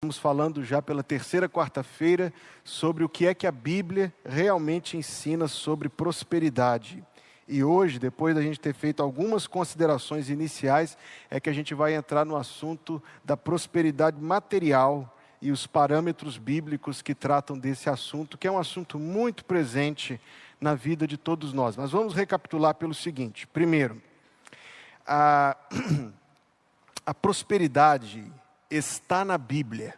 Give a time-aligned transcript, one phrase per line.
[0.00, 5.48] Estamos falando já pela terceira quarta-feira sobre o que é que a Bíblia realmente ensina
[5.48, 7.04] sobre prosperidade.
[7.48, 10.96] E hoje, depois da gente ter feito algumas considerações iniciais,
[11.28, 17.02] é que a gente vai entrar no assunto da prosperidade material e os parâmetros bíblicos
[17.02, 20.20] que tratam desse assunto, que é um assunto muito presente
[20.60, 21.76] na vida de todos nós.
[21.76, 24.00] Mas vamos recapitular pelo seguinte: primeiro,
[25.04, 25.56] a,
[27.04, 28.24] a prosperidade
[28.70, 29.94] está na Bíblia.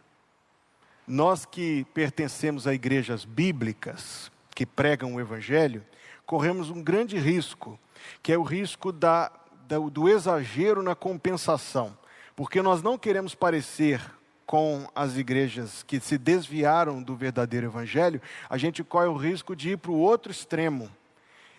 [1.07, 5.83] Nós que pertencemos a igrejas bíblicas, que pregam o Evangelho,
[6.25, 7.79] corremos um grande risco,
[8.23, 9.31] que é o risco da,
[9.67, 11.97] da, do exagero na compensação,
[12.35, 14.01] porque nós não queremos parecer
[14.45, 19.71] com as igrejas que se desviaram do verdadeiro Evangelho, a gente corre o risco de
[19.71, 20.89] ir para o outro extremo,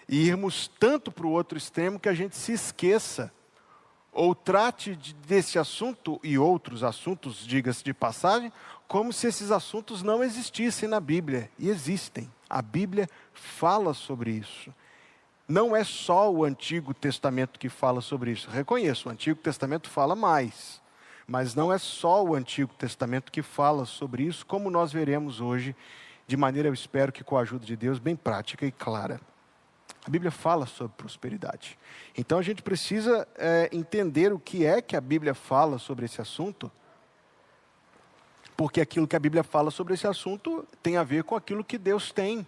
[0.08, 3.32] e irmos tanto para o outro extremo que a gente se esqueça
[4.12, 4.94] ou trate
[5.26, 8.52] desse assunto e outros assuntos, diga-se de passagem,
[8.86, 11.50] como se esses assuntos não existissem na Bíblia.
[11.58, 12.30] E existem.
[12.48, 14.72] A Bíblia fala sobre isso.
[15.48, 18.50] Não é só o Antigo Testamento que fala sobre isso.
[18.50, 20.80] Reconheço, o Antigo Testamento fala mais.
[21.26, 25.74] Mas não é só o Antigo Testamento que fala sobre isso, como nós veremos hoje,
[26.26, 29.20] de maneira, eu espero que com a ajuda de Deus, bem prática e clara.
[30.04, 31.78] A Bíblia fala sobre prosperidade.
[32.16, 36.20] Então a gente precisa é, entender o que é que a Bíblia fala sobre esse
[36.20, 36.70] assunto,
[38.56, 41.78] porque aquilo que a Bíblia fala sobre esse assunto tem a ver com aquilo que
[41.78, 42.44] Deus tem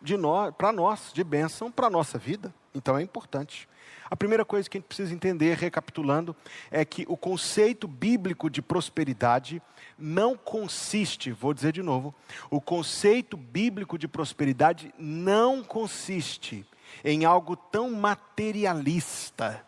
[0.00, 2.52] de nós, para nós, de bênção para a nossa vida.
[2.74, 3.66] Então é importante.
[4.10, 6.36] A primeira coisa que a gente precisa entender, recapitulando,
[6.70, 9.62] é que o conceito bíblico de prosperidade
[9.98, 12.14] não consiste, vou dizer de novo,
[12.50, 16.66] o conceito bíblico de prosperidade não consiste
[17.04, 19.64] em algo tão materialista,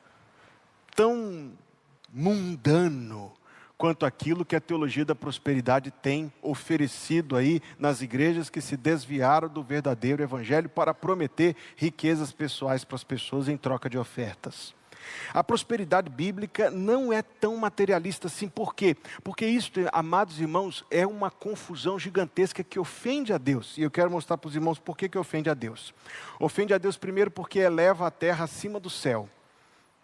[0.94, 1.52] tão
[2.12, 3.32] mundano,
[3.78, 9.48] quanto aquilo que a teologia da prosperidade tem oferecido aí nas igrejas que se desviaram
[9.48, 14.74] do verdadeiro evangelho para prometer riquezas pessoais para as pessoas em troca de ofertas.
[15.32, 18.96] A prosperidade bíblica não é tão materialista assim, por quê?
[19.22, 23.76] Porque isso, amados irmãos, é uma confusão gigantesca que ofende a Deus.
[23.78, 25.94] E eu quero mostrar para os irmãos por que, que ofende a Deus.
[26.38, 29.28] Ofende a Deus primeiro porque eleva a terra acima do céu.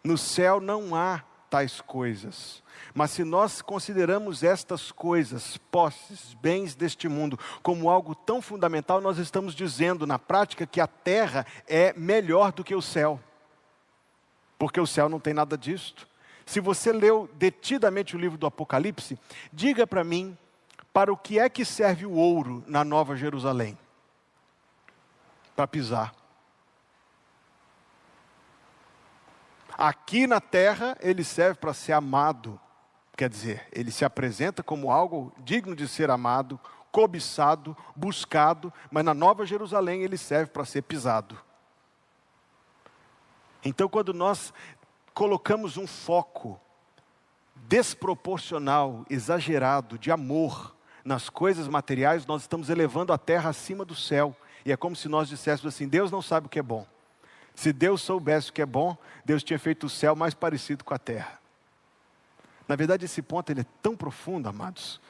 [0.03, 2.63] No céu não há tais coisas.
[2.95, 9.19] Mas se nós consideramos estas coisas, posses, bens deste mundo, como algo tão fundamental, nós
[9.19, 13.21] estamos dizendo na prática que a terra é melhor do que o céu
[14.59, 16.09] porque o céu não tem nada disto.
[16.45, 19.19] Se você leu detidamente o livro do Apocalipse,
[19.53, 20.37] diga para mim
[20.93, 23.79] para o que é que serve o ouro na Nova Jerusalém?
[25.55, 26.15] Para pisar.
[29.77, 32.59] Aqui na terra ele serve para ser amado.
[33.17, 36.59] Quer dizer, ele se apresenta como algo digno de ser amado,
[36.91, 41.39] cobiçado, buscado, mas na Nova Jerusalém ele serve para ser pisado.
[43.65, 44.53] Então, quando nós
[45.13, 46.61] colocamos um foco
[47.67, 50.75] desproporcional, exagerado, de amor
[51.05, 54.37] nas coisas materiais, nós estamos elevando a terra acima do céu.
[54.65, 56.87] E é como se nós disséssemos assim: Deus não sabe o que é bom.
[57.55, 60.95] Se Deus soubesse o que é bom, Deus tinha feito o céu mais parecido com
[60.95, 61.41] a terra.
[62.69, 65.01] Na verdade, esse ponto ele é tão profundo, amados,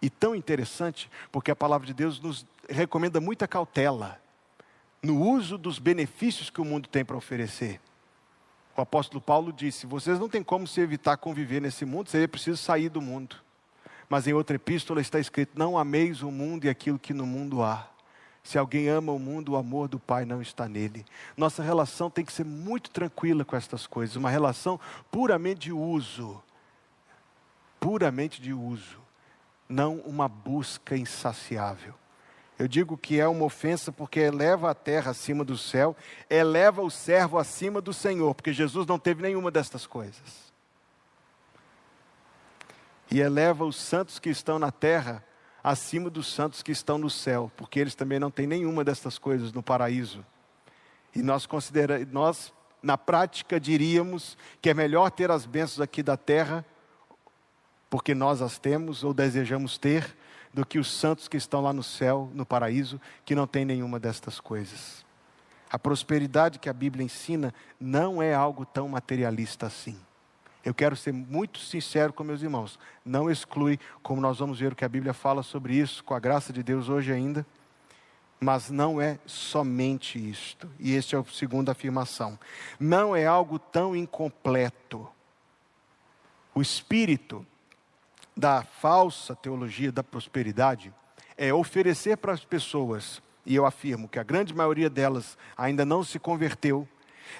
[0.00, 4.20] e tão interessante, porque a palavra de Deus nos recomenda muita cautela
[5.02, 7.80] no uso dos benefícios que o mundo tem para oferecer.
[8.76, 12.58] O apóstolo Paulo disse: Vocês não têm como se evitar conviver nesse mundo, seria preciso
[12.58, 13.36] sair do mundo.
[14.08, 17.62] Mas em outra epístola está escrito: Não ameis o mundo e aquilo que no mundo
[17.62, 17.88] há.
[18.42, 21.04] Se alguém ama o mundo, o amor do Pai não está nele.
[21.36, 24.78] Nossa relação tem que ser muito tranquila com estas coisas, uma relação
[25.10, 26.40] puramente de uso.
[27.80, 28.98] Puramente de uso,
[29.68, 31.94] não uma busca insaciável.
[32.58, 35.94] Eu digo que é uma ofensa porque eleva a terra acima do céu,
[36.28, 40.52] eleva o servo acima do Senhor, porque Jesus não teve nenhuma destas coisas.
[43.10, 45.22] E eleva os santos que estão na terra
[45.62, 49.52] acima dos santos que estão no céu, porque eles também não têm nenhuma destas coisas
[49.52, 50.24] no paraíso.
[51.14, 52.52] E nós consideramos, nós
[52.82, 56.64] na prática diríamos que é melhor ter as bênçãos aqui da terra,
[57.90, 60.16] porque nós as temos ou desejamos ter,
[60.56, 64.00] do que os santos que estão lá no céu, no paraíso, que não têm nenhuma
[64.00, 65.04] destas coisas.
[65.70, 70.00] A prosperidade que a Bíblia ensina não é algo tão materialista assim.
[70.64, 72.78] Eu quero ser muito sincero com meus irmãos.
[73.04, 76.18] Não exclui, como nós vamos ver o que a Bíblia fala sobre isso, com a
[76.18, 77.46] graça de Deus hoje ainda.
[78.40, 80.70] Mas não é somente isto.
[80.78, 82.38] E este é a segunda afirmação.
[82.80, 85.06] Não é algo tão incompleto.
[86.54, 87.46] O espírito
[88.36, 90.92] da falsa teologia da prosperidade
[91.36, 96.04] é oferecer para as pessoas, e eu afirmo que a grande maioria delas ainda não
[96.04, 96.86] se converteu,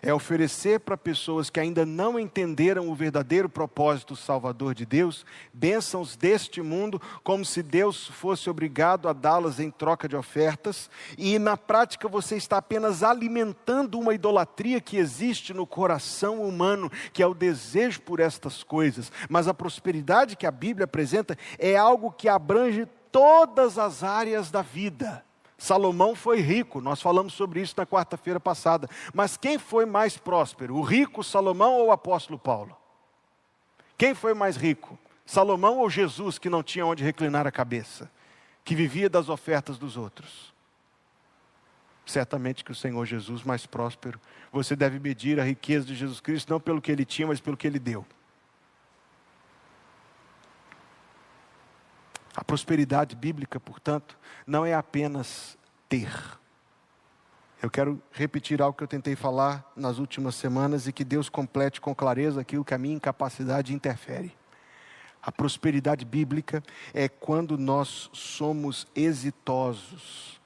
[0.03, 6.17] é oferecer para pessoas que ainda não entenderam o verdadeiro propósito salvador de Deus, bênçãos
[6.17, 10.89] deste mundo, como se Deus fosse obrigado a dá-las em troca de ofertas,
[11.19, 17.23] e na prática você está apenas alimentando uma idolatria que existe no coração humano, que
[17.23, 19.11] é o desejo por estas coisas.
[19.29, 24.63] Mas a prosperidade que a Bíblia apresenta é algo que abrange todas as áreas da
[24.63, 25.26] vida.
[25.59, 28.89] Salomão foi rico, nós falamos sobre isso na quarta-feira passada.
[29.15, 32.77] Mas quem foi mais próspero, o rico Salomão ou o apóstolo Paulo?
[33.97, 38.11] Quem foi mais rico, Salomão ou Jesus, que não tinha onde reclinar a cabeça,
[38.63, 40.55] que vivia das ofertas dos outros?
[42.05, 44.21] Certamente que o Senhor Jesus mais próspero.
[44.53, 47.57] Você deve medir a riqueza de Jesus Cristo não pelo que ele tinha, mas pelo
[47.57, 48.07] que ele deu.
[52.37, 55.57] A prosperidade bíblica, portanto, não é apenas
[55.89, 56.13] ter.
[57.63, 61.81] Eu quero repetir algo que eu tentei falar nas últimas semanas e que Deus complete
[61.81, 64.37] com clareza aquilo que a minha incapacidade interfere.
[65.23, 66.63] A prosperidade bíblica
[66.93, 70.39] é quando nós somos exitosos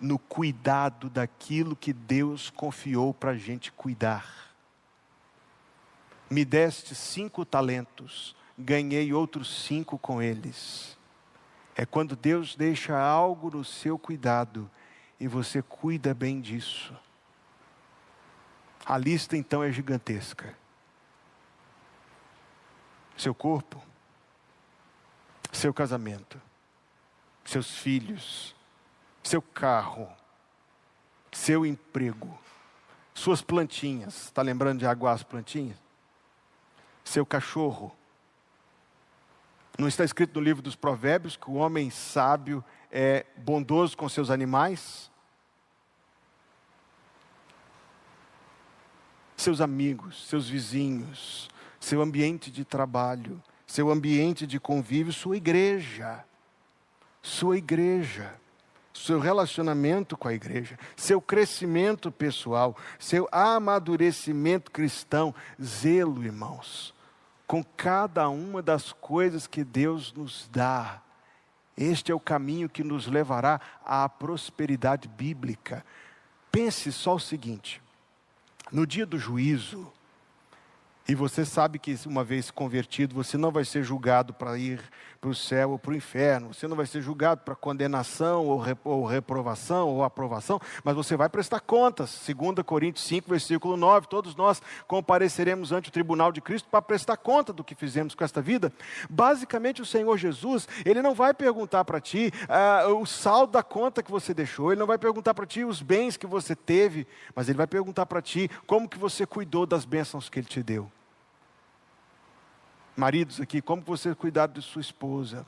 [0.00, 4.52] no cuidado daquilo que Deus confiou para a gente cuidar.
[6.28, 10.96] Me deste cinco talentos, ganhei outros cinco com eles.
[11.74, 14.70] É quando Deus deixa algo no seu cuidado
[15.18, 16.94] e você cuida bem disso.
[18.84, 20.56] A lista então é gigantesca.
[23.16, 23.82] Seu corpo,
[25.52, 26.40] seu casamento,
[27.44, 28.54] seus filhos,
[29.22, 30.10] seu carro,
[31.30, 32.36] seu emprego,
[33.14, 34.24] suas plantinhas.
[34.24, 35.76] Está lembrando de aguar as plantinhas?
[37.04, 37.96] Seu cachorro,
[39.78, 44.30] não está escrito no livro dos Provérbios que o homem sábio é bondoso com seus
[44.30, 45.10] animais?
[49.36, 51.48] Seus amigos, seus vizinhos,
[51.80, 56.24] seu ambiente de trabalho, seu ambiente de convívio, sua igreja.
[57.22, 58.34] Sua igreja.
[58.92, 66.94] Seu relacionamento com a igreja, seu crescimento pessoal, seu amadurecimento cristão, zelo, irmãos,
[67.46, 71.02] com cada uma das coisas que Deus nos dá.
[71.76, 75.84] Este é o caminho que nos levará à prosperidade bíblica.
[76.50, 77.82] Pense só o seguinte:
[78.70, 79.90] no dia do juízo,
[81.08, 84.80] e você sabe que uma vez convertido, você não vai ser julgado para ir
[85.22, 86.52] para o céu ou para o inferno.
[86.52, 91.28] Você não vai ser julgado para condenação ou, ou reprovação ou aprovação, mas você vai
[91.28, 92.26] prestar contas.
[92.26, 94.08] 2 Coríntios 5, versículo 9.
[94.08, 98.24] Todos nós compareceremos ante o tribunal de Cristo para prestar conta do que fizemos com
[98.24, 98.72] esta vida.
[99.08, 102.32] Basicamente, o Senhor Jesus, ele não vai perguntar para ti
[102.88, 105.80] uh, o saldo da conta que você deixou, ele não vai perguntar para ti os
[105.80, 109.84] bens que você teve, mas ele vai perguntar para ti como que você cuidou das
[109.84, 110.90] bênçãos que ele te deu.
[112.96, 115.46] Maridos aqui, como vocês cuidaram de sua esposa?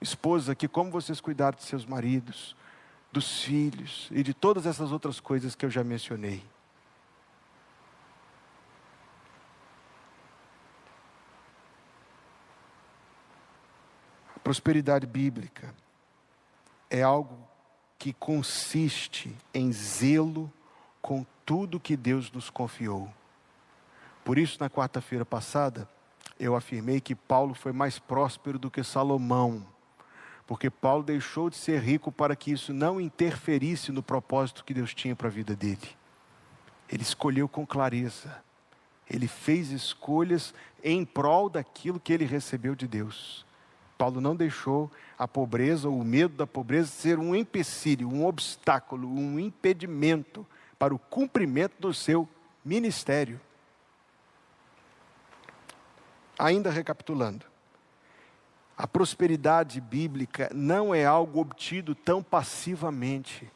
[0.00, 2.54] Esposas aqui, como vocês cuidaram de seus maridos,
[3.10, 6.44] dos filhos e de todas essas outras coisas que eu já mencionei?
[14.36, 15.74] A prosperidade bíblica
[16.88, 17.36] é algo
[17.98, 20.52] que consiste em zelo
[21.02, 23.12] com tudo que Deus nos confiou.
[24.24, 25.88] Por isso, na quarta-feira passada,
[26.38, 29.66] eu afirmei que Paulo foi mais próspero do que Salomão,
[30.46, 34.92] porque Paulo deixou de ser rico para que isso não interferisse no propósito que Deus
[34.94, 35.88] tinha para a vida dele.
[36.88, 38.42] Ele escolheu com clareza,
[39.08, 43.44] ele fez escolhas em prol daquilo que ele recebeu de Deus.
[43.96, 49.08] Paulo não deixou a pobreza ou o medo da pobreza ser um empecilho, um obstáculo,
[49.08, 50.46] um impedimento
[50.78, 52.28] para o cumprimento do seu
[52.64, 53.40] ministério.
[56.38, 57.46] Ainda recapitulando,
[58.76, 63.50] a prosperidade bíblica não é algo obtido tão passivamente.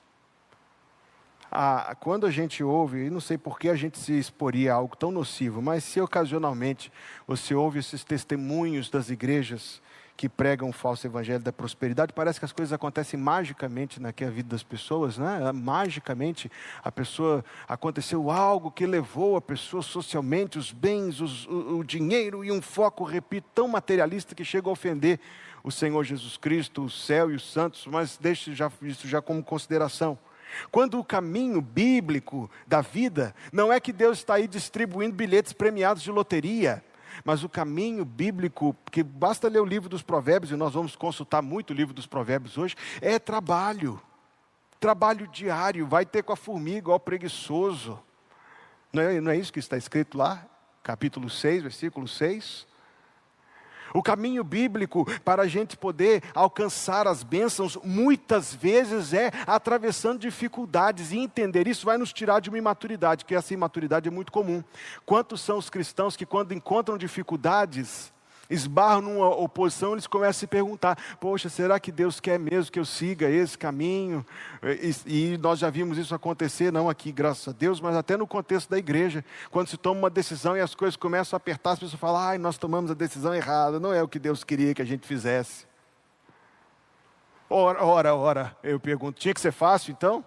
[2.00, 4.96] Quando a gente ouve, e não sei por que a gente se exporia a algo
[4.96, 6.92] tão nocivo, mas se ocasionalmente
[7.26, 9.82] você ouve esses testemunhos das igrejas
[10.18, 14.48] que pregam o falso evangelho da prosperidade, parece que as coisas acontecem magicamente na vida
[14.48, 15.52] das pessoas, né?
[15.52, 16.50] Magicamente
[16.82, 22.44] a pessoa aconteceu algo que levou a pessoa socialmente os bens, os, o, o dinheiro
[22.44, 25.20] e um foco, repito, tão materialista que chega a ofender
[25.62, 29.40] o Senhor Jesus Cristo, o céu e os santos, mas deixe já, isso já como
[29.40, 30.18] consideração.
[30.72, 36.02] Quando o caminho bíblico da vida não é que Deus está aí distribuindo bilhetes premiados
[36.02, 36.82] de loteria,
[37.24, 41.42] mas o caminho bíblico, que basta ler o livro dos Provérbios, e nós vamos consultar
[41.42, 44.00] muito o livro dos Provérbios hoje, é trabalho.
[44.80, 47.98] Trabalho diário, vai ter com a formiga, ó preguiçoso.
[48.92, 50.46] Não é, não é isso que está escrito lá?
[50.82, 52.66] Capítulo 6, versículo 6.
[53.94, 61.12] O caminho bíblico para a gente poder alcançar as bênçãos, muitas vezes é atravessando dificuldades,
[61.12, 64.62] e entender isso vai nos tirar de uma imaturidade, que essa imaturidade é muito comum.
[65.06, 68.12] Quantos são os cristãos que, quando encontram dificuldades,
[68.50, 72.78] esbarram numa oposição, eles começam a se perguntar: poxa, será que Deus quer mesmo que
[72.78, 74.24] eu siga esse caminho?
[75.06, 78.26] E, e, nós já vimos isso acontecer, não aqui, graças a Deus, mas até no
[78.26, 81.78] contexto da igreja, quando se toma uma decisão e as coisas começam a apertar, as
[81.78, 84.82] pessoas falam: ai, nós tomamos a decisão errada, não é o que Deus queria que
[84.82, 85.66] a gente fizesse.
[87.50, 90.24] Ora, ora, ora, eu pergunto: tinha que ser fácil então?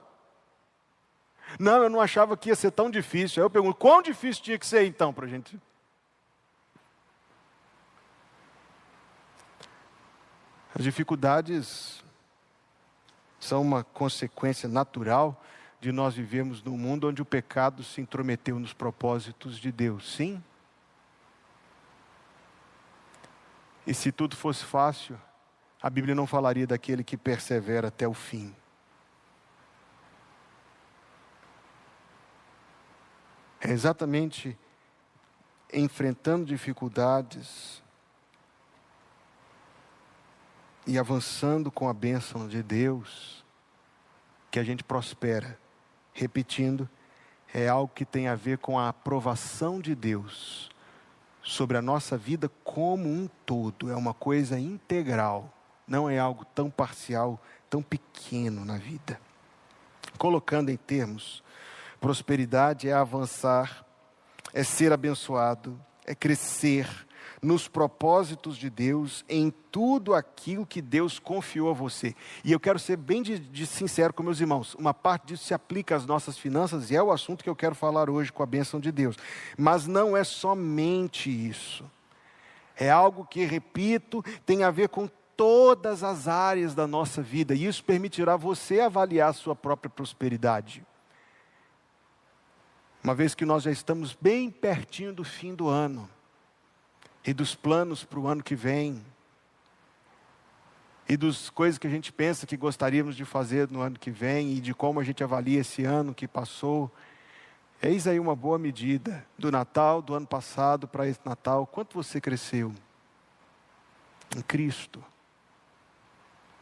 [1.60, 3.42] Não, eu não achava que ia ser tão difícil.
[3.42, 5.60] Aí eu pergunto: quão difícil tinha que ser então para a gente?
[10.74, 12.04] As dificuldades
[13.40, 15.44] são uma consequência natural
[15.82, 20.16] de nós vivemos num mundo onde o pecado se intrometeu nos propósitos de Deus.
[20.16, 20.42] Sim.
[23.86, 25.20] E se tudo fosse fácil,
[25.82, 28.56] a Bíblia não falaria daquele que persevera até o fim.
[33.60, 34.58] É exatamente
[35.74, 37.81] enfrentando dificuldades,
[40.86, 43.46] e avançando com a bênção de Deus,
[44.50, 45.58] que a gente prospera.
[46.14, 46.90] Repetindo,
[47.54, 50.70] é algo que tem a ver com a aprovação de Deus
[51.44, 55.52] sobre a nossa vida como um todo, é uma coisa integral,
[55.88, 59.20] não é algo tão parcial, tão pequeno na vida.
[60.18, 61.44] Colocando em termos,
[62.00, 63.86] prosperidade é avançar,
[64.54, 66.88] é ser abençoado, é crescer,
[67.42, 72.16] nos propósitos de Deus, em tudo aquilo que Deus confiou a você.
[72.44, 74.76] E eu quero ser bem de, de sincero com meus irmãos.
[74.76, 77.76] Uma parte disso se aplica às nossas finanças e é o assunto que eu quero
[77.76, 79.16] falar hoje com a bênção de Deus.
[79.58, 81.84] Mas não é somente isso.
[82.76, 87.66] É algo que, repito, tem a ver com todas as áreas da nossa vida, e
[87.66, 90.86] isso permitirá você avaliar a sua própria prosperidade.
[93.04, 96.08] Uma vez que nós já estamos bem pertinho do fim do ano,
[97.26, 99.04] e dos planos para o ano que vem,
[101.08, 104.54] e das coisas que a gente pensa que gostaríamos de fazer no ano que vem,
[104.54, 106.90] e de como a gente avalia esse ano que passou.
[107.82, 111.68] Eis aí uma boa medida do Natal do ano passado para esse Natal.
[111.68, 112.74] Quanto você cresceu
[114.38, 115.04] em Cristo?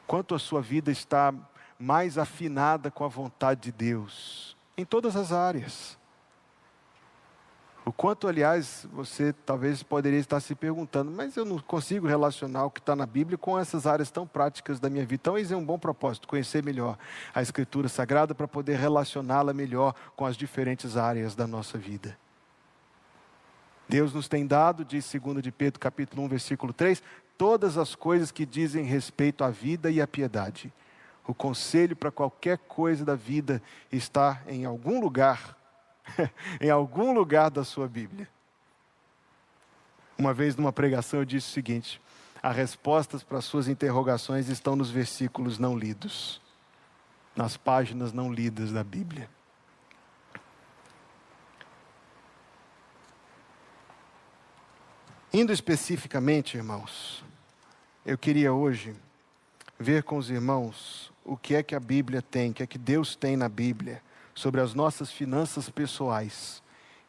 [0.08, 1.32] Quanto a sua vida está
[1.78, 4.58] mais afinada com a vontade de Deus?
[4.76, 5.99] Em todas as áreas.
[7.90, 12.70] O quanto, aliás, você talvez poderia estar se perguntando, mas eu não consigo relacionar o
[12.70, 15.22] que está na Bíblia com essas áreas tão práticas da minha vida.
[15.24, 17.00] Então, esse é um bom propósito, conhecer melhor
[17.34, 22.16] a Escritura Sagrada para poder relacioná-la melhor com as diferentes áreas da nossa vida.
[23.88, 27.02] Deus nos tem dado, diz 2 de Pedro capítulo 1, versículo 3,
[27.40, 30.72] todas as coisas que dizem respeito à vida e à piedade.
[31.28, 33.60] O conselho para qualquer coisa da vida
[33.92, 35.58] está em algum lugar
[36.60, 38.28] em algum lugar da sua Bíblia.
[40.18, 42.02] Uma vez numa pregação eu disse o seguinte:
[42.42, 46.42] as respostas para as suas interrogações estão nos versículos não lidos,
[47.36, 49.30] nas páginas não lidas da Bíblia.
[55.32, 57.24] Indo especificamente, irmãos,
[58.04, 58.96] eu queria hoje
[59.78, 62.80] ver com os irmãos o que é que a Bíblia tem, o que é que
[62.80, 64.02] Deus tem na Bíblia
[64.40, 66.64] sobre as nossas finanças pessoais.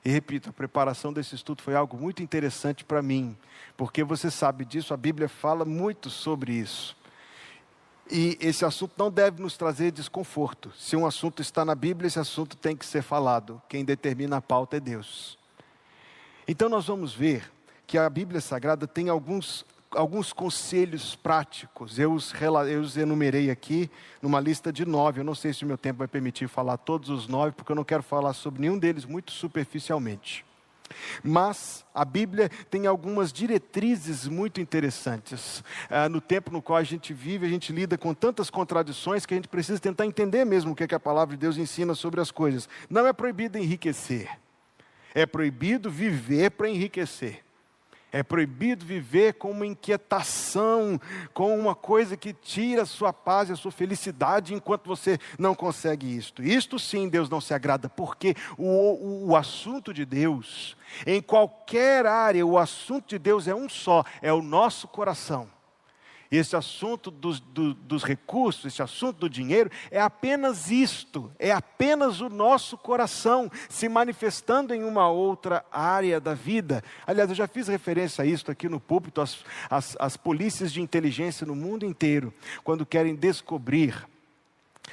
[0.05, 3.37] E repito, a preparação desse estudo foi algo muito interessante para mim,
[3.77, 6.97] porque você sabe disso, a Bíblia fala muito sobre isso.
[8.11, 10.73] E esse assunto não deve nos trazer desconforto.
[10.77, 13.63] Se um assunto está na Bíblia, esse assunto tem que ser falado.
[13.69, 15.39] Quem determina a pauta é Deus.
[16.49, 17.49] Então nós vamos ver
[17.87, 21.99] que a Bíblia Sagrada tem alguns alguns conselhos práticos.
[21.99, 22.33] Eu os,
[22.69, 23.91] eu os enumerei aqui
[24.23, 25.21] numa lista de nove.
[25.21, 27.77] Eu não sei se o meu tempo vai permitir falar todos os nove, porque eu
[27.77, 30.45] não quero falar sobre nenhum deles muito superficialmente.
[31.23, 35.63] Mas a Bíblia tem algumas diretrizes muito interessantes.
[35.89, 39.35] Ah, no tempo no qual a gente vive, a gente lida com tantas contradições que
[39.35, 41.95] a gente precisa tentar entender mesmo o que, é que a palavra de Deus ensina
[41.95, 42.69] sobre as coisas.
[42.89, 44.29] Não é proibido enriquecer,
[45.15, 47.45] é proibido viver para enriquecer.
[48.13, 51.01] É proibido viver com uma inquietação,
[51.33, 55.55] com uma coisa que tira a sua paz e a sua felicidade enquanto você não
[55.55, 56.43] consegue isto.
[56.43, 60.77] Isto sim Deus não se agrada, porque o, o, o assunto de Deus,
[61.07, 65.49] em qualquer área, o assunto de Deus é um só: é o nosso coração.
[66.31, 72.21] Esse assunto dos, do, dos recursos, esse assunto do dinheiro, é apenas isto, é apenas
[72.21, 76.85] o nosso coração se manifestando em uma outra área da vida.
[77.05, 80.81] Aliás, eu já fiz referência a isto aqui no púlpito, as, as, as polícias de
[80.81, 82.33] inteligência no mundo inteiro,
[82.63, 84.07] quando querem descobrir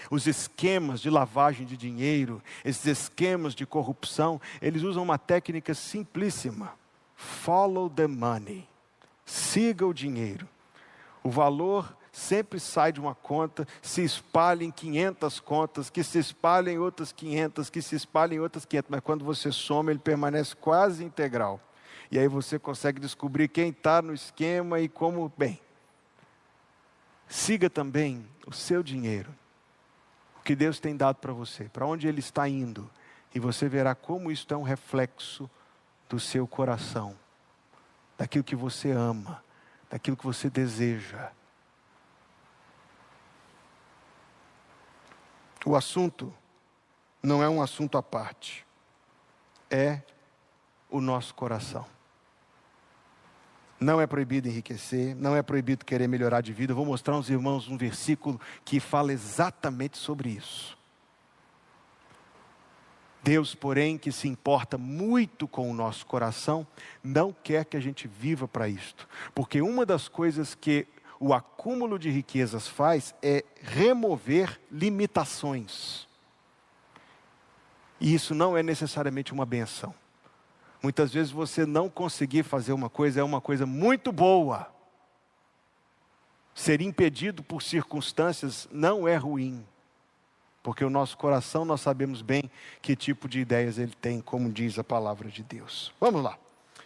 [0.10, 6.74] os esquemas de lavagem de dinheiro, esses esquemas de corrupção, eles usam uma técnica simplíssima:
[7.16, 8.68] follow the money,
[9.24, 10.48] siga o dinheiro.
[11.28, 16.72] O valor sempre sai de uma conta, se espalha em 500 contas, que se espalha
[16.72, 20.56] em outras 500, que se espalha em outras 500, mas quando você soma, ele permanece
[20.56, 21.60] quase integral.
[22.10, 25.30] E aí você consegue descobrir quem está no esquema e como.
[25.38, 25.60] Bem,
[27.28, 29.36] siga também o seu dinheiro,
[30.40, 32.90] o que Deus tem dado para você, para onde ele está indo,
[33.36, 35.50] e você verá como isso é um reflexo
[36.08, 37.18] do seu coração,
[38.18, 39.46] daquilo que você ama
[39.90, 41.32] daquilo que você deseja.
[45.66, 46.34] O assunto
[47.22, 48.66] não é um assunto à parte,
[49.70, 50.02] é
[50.90, 51.86] o nosso coração.
[53.80, 56.72] Não é proibido enriquecer, não é proibido querer melhorar de vida.
[56.72, 60.77] Eu vou mostrar aos irmãos um versículo que fala exatamente sobre isso.
[63.28, 66.66] Deus, porém, que se importa muito com o nosso coração,
[67.04, 69.06] não quer que a gente viva para isto.
[69.36, 70.88] Porque uma das coisas que
[71.20, 76.08] o acúmulo de riquezas faz é remover limitações.
[78.00, 79.94] E isso não é necessariamente uma benção.
[80.82, 84.74] Muitas vezes você não conseguir fazer uma coisa é uma coisa muito boa.
[86.56, 89.66] Ser impedido por circunstâncias não é ruim.
[90.68, 94.78] Porque o nosso coração nós sabemos bem que tipo de ideias ele tem, como diz
[94.78, 95.94] a palavra de Deus.
[95.98, 96.38] Vamos lá.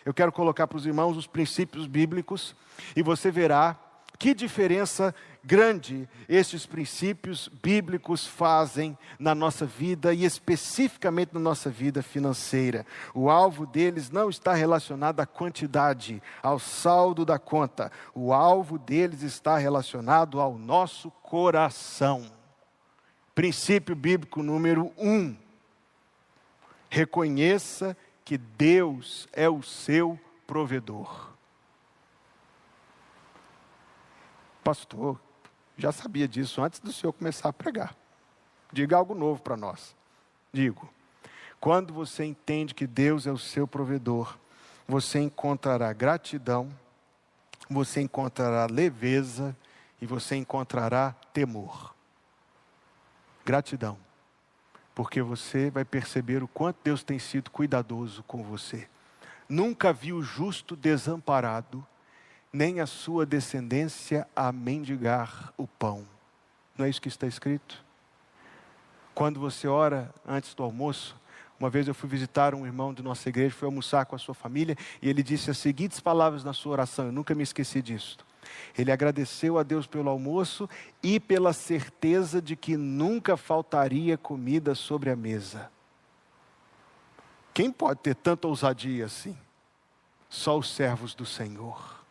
[0.06, 2.56] Eu quero colocar para os irmãos os princípios bíblicos
[2.96, 3.76] e você verá
[4.20, 12.04] que diferença grande estes princípios bíblicos fazem na nossa vida e especificamente na nossa vida
[12.04, 12.86] financeira.
[13.16, 17.92] O alvo deles não está relacionado à quantidade, ao saldo da conta.
[18.14, 22.41] O alvo deles está relacionado ao nosso coração.
[23.42, 25.36] Princípio bíblico número um:
[26.92, 31.32] reconheça que Deus é o seu provedor.
[34.64, 35.20] Pastor,
[35.76, 37.96] já sabia disso antes do senhor começar a pregar.
[38.72, 39.96] Diga algo novo para nós.
[40.54, 40.88] Digo,
[41.60, 44.38] quando você entende que Deus é o seu provedor,
[44.88, 46.70] você encontrará gratidão,
[47.68, 49.58] você encontrará leveza
[50.00, 51.92] e você encontrará temor.
[53.46, 53.98] Gratidão,
[54.94, 58.88] porque você vai perceber o quanto Deus tem sido cuidadoso com você.
[59.50, 61.86] Nunca viu o justo desamparado,
[62.54, 66.08] nem a sua descendência a mendigar o pão.
[66.78, 67.84] Não é isso que está escrito?
[69.14, 71.20] Quando você ora antes do almoço,
[71.60, 74.34] uma vez eu fui visitar um irmão de nossa igreja, fui almoçar com a sua
[74.34, 78.18] família, e ele disse as seguintes palavras na sua oração, eu nunca me esqueci disso.
[78.78, 80.70] Ele agradeceu a Deus pelo almoço
[81.02, 85.72] e pela certeza de que nunca faltaria comida sobre a mesa.
[87.54, 89.38] Quem pode ter tanta ousadia assim?
[90.30, 92.02] Só os servos do Senhor.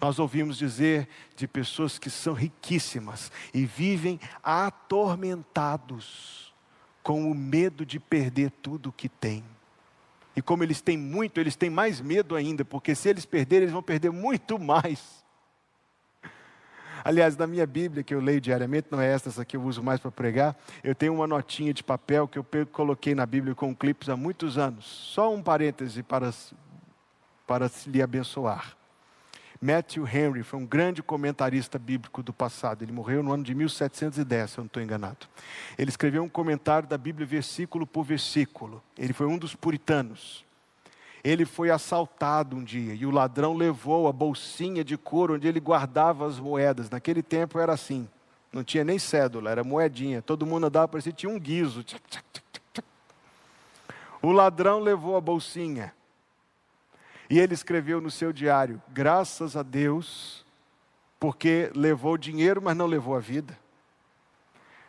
[0.00, 6.54] Nós ouvimos dizer de pessoas que são riquíssimas e vivem atormentados
[7.02, 9.42] com o medo de perder tudo o que têm.
[10.36, 13.72] E como eles têm muito, eles têm mais medo ainda, porque se eles perderem, eles
[13.72, 15.24] vão perder muito mais.
[17.02, 19.82] Aliás, na minha Bíblia, que eu leio diariamente, não é esta, essa que eu uso
[19.82, 23.74] mais para pregar, eu tenho uma notinha de papel que eu coloquei na Bíblia com
[23.74, 24.84] clipes há muitos anos.
[24.84, 26.34] Só um parêntese para,
[27.46, 28.76] para lhe abençoar.
[29.66, 32.84] Matthew Henry foi um grande comentarista bíblico do passado.
[32.84, 35.26] Ele morreu no ano de 1710, se eu não estou enganado.
[35.76, 38.80] Ele escreveu um comentário da Bíblia versículo por versículo.
[38.96, 40.44] Ele foi um dos puritanos.
[41.24, 45.58] Ele foi assaltado um dia e o ladrão levou a bolsinha de couro onde ele
[45.58, 46.88] guardava as moedas.
[46.88, 48.08] Naquele tempo era assim,
[48.52, 50.22] não tinha nem cédula, era moedinha.
[50.22, 51.84] Todo mundo andava, parecia tinha um guiso.
[54.22, 55.92] O ladrão levou a bolsinha.
[57.28, 60.44] E ele escreveu no seu diário: graças a Deus,
[61.18, 63.58] porque levou dinheiro, mas não levou a vida.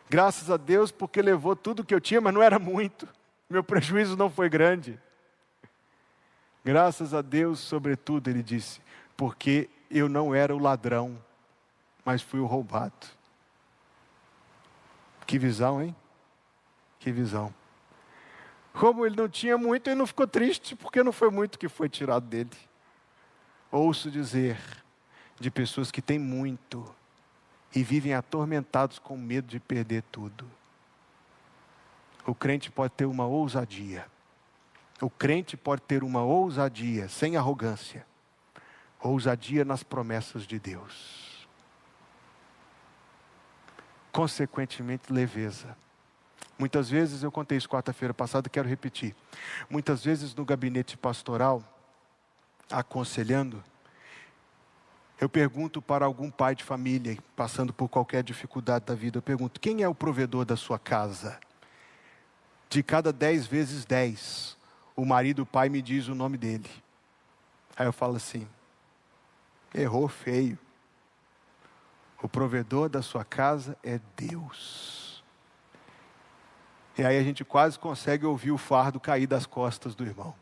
[0.08, 3.06] Graças a Deus, porque levou tudo que eu tinha, mas não era muito.
[3.48, 4.98] Meu prejuízo não foi grande.
[6.64, 8.80] Graças a Deus, sobretudo, ele disse,
[9.16, 11.22] porque eu não era o ladrão,
[12.04, 13.06] mas fui o roubado.
[15.26, 15.94] Que visão, hein?
[16.98, 17.54] Que visão.
[18.78, 21.88] Como ele não tinha muito, ele não ficou triste, porque não foi muito que foi
[21.88, 22.56] tirado dele.
[23.72, 24.56] Ouço dizer
[25.40, 26.94] de pessoas que têm muito
[27.74, 30.48] e vivem atormentados com medo de perder tudo.
[32.24, 34.06] O crente pode ter uma ousadia.
[35.00, 38.06] O crente pode ter uma ousadia, sem arrogância.
[39.00, 41.48] Ousadia nas promessas de Deus.
[44.12, 45.76] Consequentemente, leveza.
[46.58, 49.14] Muitas vezes, eu contei isso quarta-feira passada, quero repetir.
[49.70, 51.62] Muitas vezes no gabinete pastoral,
[52.70, 53.62] aconselhando,
[55.20, 59.60] eu pergunto para algum pai de família passando por qualquer dificuldade da vida, eu pergunto:
[59.60, 61.38] quem é o provedor da sua casa?
[62.68, 64.56] De cada dez vezes dez,
[64.94, 66.68] o marido, o pai me diz o nome dele.
[67.76, 68.46] Aí eu falo assim:
[69.74, 70.58] errou feio.
[72.20, 75.07] O provedor da sua casa é Deus.
[76.98, 80.34] E aí a gente quase consegue ouvir o fardo cair das costas do irmão.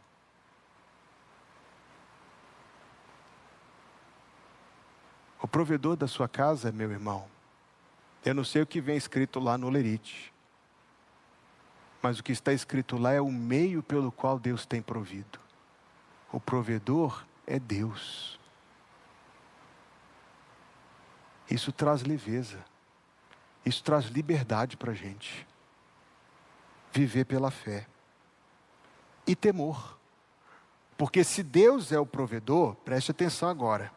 [5.43, 7.29] O provedor da sua casa, meu irmão,
[8.25, 10.33] eu não sei o que vem escrito lá no Lerite,
[12.01, 15.39] mas o que está escrito lá é o meio pelo qual Deus tem provido.
[16.33, 18.41] O provedor é Deus.
[21.51, 22.65] Isso traz leveza,
[23.65, 25.47] isso traz liberdade para a gente.
[26.97, 27.87] Viver pela fé
[29.27, 29.99] e temor.
[30.97, 33.93] Porque se Deus é o provedor, preste atenção agora.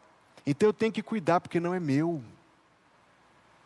[0.46, 2.22] Então eu tenho que cuidar porque não é meu.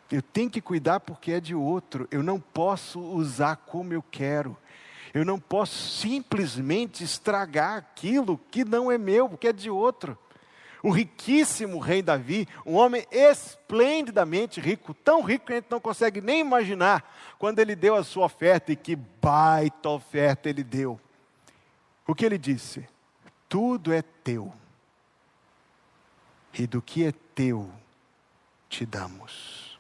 [0.09, 2.07] Eu tenho que cuidar porque é de outro.
[2.13, 4.57] Eu não posso usar como eu quero.
[5.13, 10.17] Eu não posso simplesmente estragar aquilo que não é meu, porque é de outro.
[10.85, 16.21] O riquíssimo rei Davi, um homem esplendidamente rico, tão rico que a gente não consegue
[16.21, 21.01] nem imaginar, quando ele deu a sua oferta, e que baita oferta ele deu.
[22.07, 22.87] O que ele disse?
[23.49, 24.53] Tudo é teu
[26.53, 27.73] e do que é teu
[28.69, 29.79] te damos.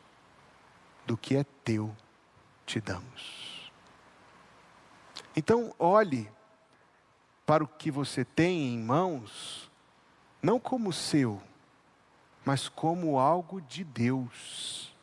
[1.05, 1.95] Do que é teu
[2.65, 3.71] te damos.
[5.37, 6.31] Então, olhe
[7.45, 9.71] para o que você tem em mãos,
[10.45, 11.41] não como seu,
[12.45, 14.95] mas como algo de Deus.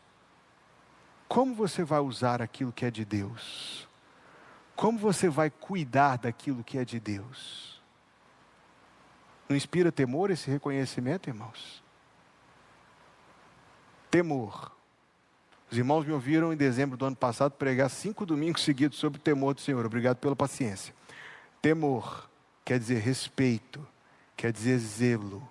[1.27, 3.87] Como você vai usar aquilo que é de Deus?
[4.75, 7.81] Como você vai cuidar daquilo que é de Deus?
[9.49, 11.83] Não inspira temor esse reconhecimento, irmãos?
[14.11, 14.71] Temor.
[15.71, 19.21] Os irmãos me ouviram em dezembro do ano passado pregar cinco domingos seguidos sobre o
[19.21, 19.85] temor do Senhor.
[19.87, 20.93] Obrigado pela paciência.
[21.61, 22.29] Temor
[22.63, 23.85] quer dizer respeito,
[24.41, 25.47] quer dizer zelo.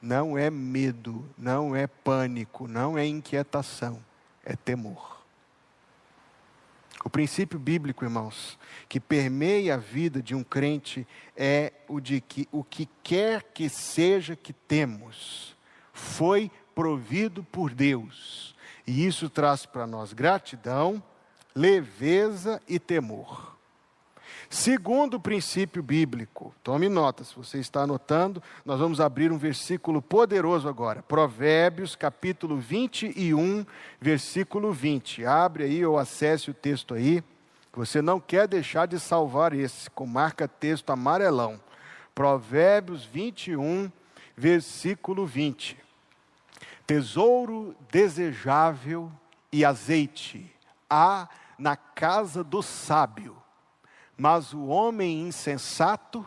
[0.00, 4.02] Não é medo, não é pânico, não é inquietação,
[4.42, 5.20] é temor.
[7.04, 12.48] O princípio bíblico, irmãos, que permeia a vida de um crente é o de que
[12.50, 15.54] o que quer que seja que temos
[15.92, 18.56] foi provido por Deus.
[18.86, 21.02] E isso traz para nós gratidão,
[21.54, 23.58] leveza e temor.
[24.52, 30.68] Segundo princípio bíblico, tome nota, se você está anotando, nós vamos abrir um versículo poderoso
[30.68, 31.02] agora.
[31.02, 33.64] Provérbios, capítulo 21,
[33.98, 35.24] versículo 20.
[35.24, 37.24] Abre aí ou acesse o texto aí.
[37.72, 41.58] Você não quer deixar de salvar esse, com marca texto amarelão.
[42.14, 43.90] Provérbios 21,
[44.36, 45.78] versículo 20.
[46.86, 49.10] Tesouro desejável
[49.50, 50.54] e azeite
[50.90, 51.26] há
[51.58, 53.41] na casa do sábio
[54.22, 56.24] mas o homem insensato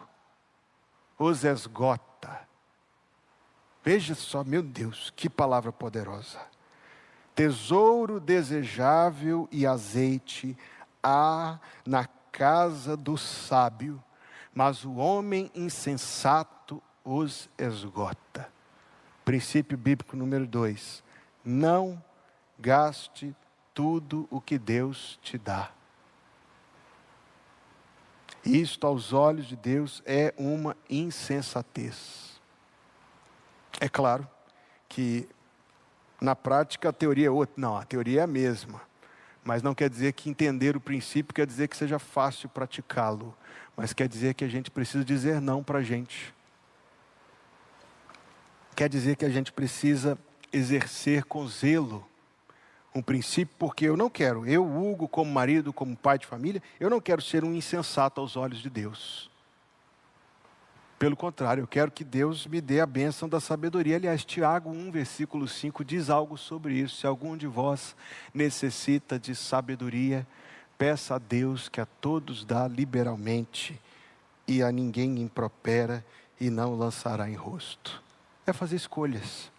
[1.17, 2.41] os esgota.
[3.85, 6.41] Veja só, meu Deus, que palavra poderosa.
[7.33, 10.57] Tesouro desejável e azeite
[11.01, 14.03] há na casa do sábio,
[14.53, 18.51] mas o homem insensato os esgota.
[19.23, 21.01] Princípio bíblico número dois:
[21.45, 22.03] não
[22.59, 23.33] gaste
[23.73, 25.71] tudo o que Deus te dá.
[28.45, 32.39] Isto, aos olhos de Deus, é uma insensatez.
[33.79, 34.27] É claro
[34.87, 35.27] que
[36.21, 37.55] na prática a teoria é outra.
[37.57, 38.81] Não, a teoria é a mesma.
[39.43, 43.35] Mas não quer dizer que entender o princípio quer dizer que seja fácil praticá-lo.
[43.75, 46.33] Mas quer dizer que a gente precisa dizer não para a gente.
[48.75, 50.17] Quer dizer que a gente precisa
[50.51, 52.07] exercer com zelo
[52.95, 56.89] um princípio, porque eu não quero, eu, Hugo, como marido, como pai de família, eu
[56.89, 59.29] não quero ser um insensato aos olhos de Deus.
[60.97, 63.97] Pelo contrário, eu quero que Deus me dê a bênção da sabedoria.
[63.97, 66.95] Aliás, Tiago 1, versículo 5 diz algo sobre isso.
[66.95, 67.93] Se algum de vós
[68.33, 70.25] necessita de sabedoria,
[70.77, 73.79] peça a Deus que a todos dá liberalmente
[74.47, 76.03] e a ninguém impropera
[76.39, 78.01] e não lançará em rosto.
[78.47, 79.51] É fazer escolhas.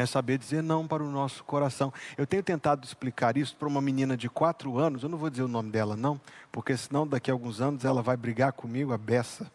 [0.00, 1.92] É saber dizer não para o nosso coração.
[2.16, 5.42] Eu tenho tentado explicar isso para uma menina de quatro anos, eu não vou dizer
[5.42, 6.18] o nome dela, não,
[6.50, 9.52] porque senão daqui a alguns anos ela vai brigar comigo, a beça.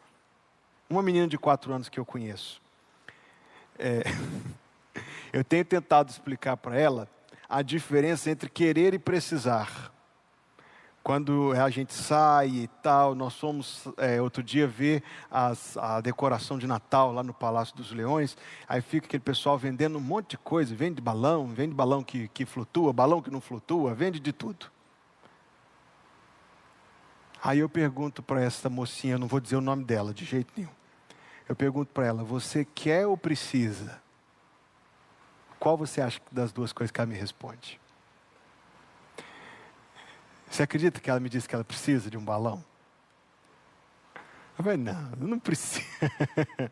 [0.87, 2.61] Uma menina de quatro anos que eu conheço.
[3.79, 4.03] É,
[5.33, 7.09] eu tenho tentado explicar para ela
[7.49, 9.91] a diferença entre querer e precisar.
[11.05, 16.57] Quando a gente sai e tal, nós fomos é, outro dia ver as, a decoração
[16.57, 18.35] de Natal lá no Palácio dos Leões.
[18.67, 22.43] Aí fica aquele pessoal vendendo um monte de coisa: vende balão, vende balão que, que
[22.43, 24.65] flutua, balão que não flutua, vende de tudo.
[27.43, 30.73] Aí eu pergunto para essa mocinha, não vou dizer o nome dela de jeito nenhum.
[31.47, 34.01] Eu pergunto para ela: você quer ou precisa?
[35.59, 37.79] Qual você acha das duas coisas que ela me responde?
[40.55, 42.63] Você acredita que ela me disse que ela precisa de um balão?
[44.57, 45.85] Eu falei, não, não precisa.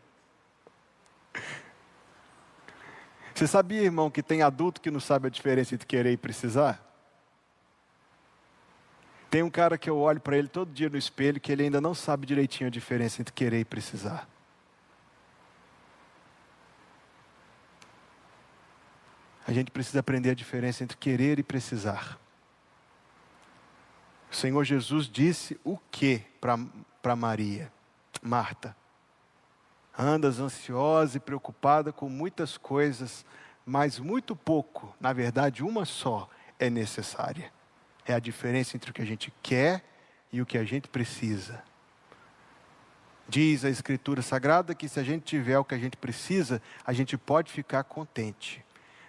[3.34, 6.82] Você sabia, irmão, que tem adulto que não sabe a diferença entre querer e precisar?
[9.28, 11.78] Tem um cara que eu olho para ele todo dia no espelho que ele ainda
[11.78, 14.26] não sabe direitinho a diferença entre querer e precisar.
[19.46, 22.23] A gente precisa aprender a diferença entre querer e precisar.
[24.34, 27.72] O Senhor Jesus disse o que para Maria?
[28.20, 28.76] Marta,
[29.96, 33.24] andas ansiosa e preocupada com muitas coisas,
[33.64, 37.52] mas muito pouco, na verdade, uma só é necessária.
[38.04, 39.84] É a diferença entre o que a gente quer
[40.32, 41.62] e o que a gente precisa.
[43.28, 46.92] Diz a Escritura Sagrada que se a gente tiver o que a gente precisa, a
[46.92, 48.64] gente pode ficar contente.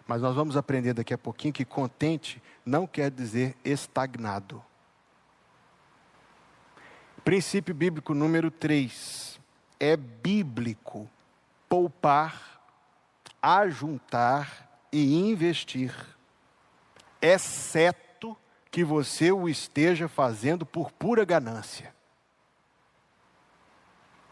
[0.05, 4.63] Mas nós vamos aprender daqui a pouquinho que contente não quer dizer estagnado.
[7.25, 9.39] Princípio bíblico número 3.
[9.79, 11.09] É bíblico
[11.67, 12.61] poupar,
[13.41, 15.91] ajuntar e investir,
[17.19, 18.37] exceto
[18.69, 21.95] que você o esteja fazendo por pura ganância.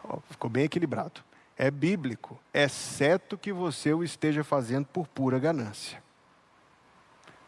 [0.03, 1.23] Oh, ficou bem equilibrado.
[1.57, 6.02] É bíblico, exceto que você o esteja fazendo por pura ganância.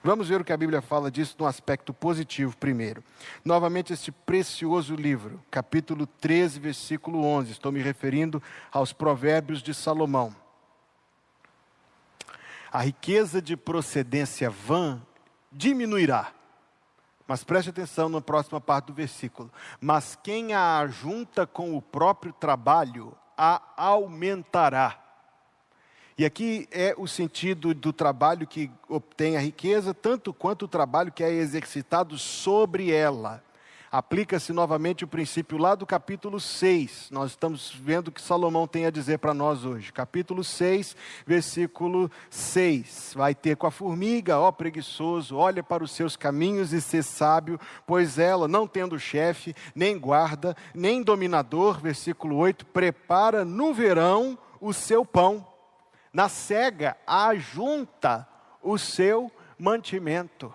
[0.06, 3.04] Vamos ver o que a Bíblia fala disso no aspecto positivo primeiro.
[3.44, 7.52] Novamente, este precioso livro, capítulo 13, versículo 11.
[7.52, 8.40] Estou me referindo
[8.72, 10.36] aos Provérbios de Salomão.
[12.72, 15.02] A riqueza de procedência vã
[15.52, 16.32] diminuirá.
[17.28, 19.52] Mas preste atenção na próxima parte do versículo.
[19.82, 25.05] Mas quem a ajunta com o próprio trabalho, a aumentará.
[26.18, 31.12] E aqui é o sentido do trabalho que obtém a riqueza, tanto quanto o trabalho
[31.12, 33.44] que é exercitado sobre ela.
[33.92, 37.10] Aplica-se novamente o princípio lá do capítulo 6.
[37.12, 39.92] Nós estamos vendo o que Salomão tem a dizer para nós hoje.
[39.92, 40.96] Capítulo 6,
[41.28, 43.12] versículo 6.
[43.14, 47.60] Vai ter com a formiga, ó preguiçoso, olha para os seus caminhos e ser sábio,
[47.86, 54.72] pois ela, não tendo chefe, nem guarda, nem dominador, versículo 8, prepara no verão o
[54.72, 55.55] seu pão
[56.16, 58.26] na cega ajunta
[58.64, 60.54] o seu mantimento.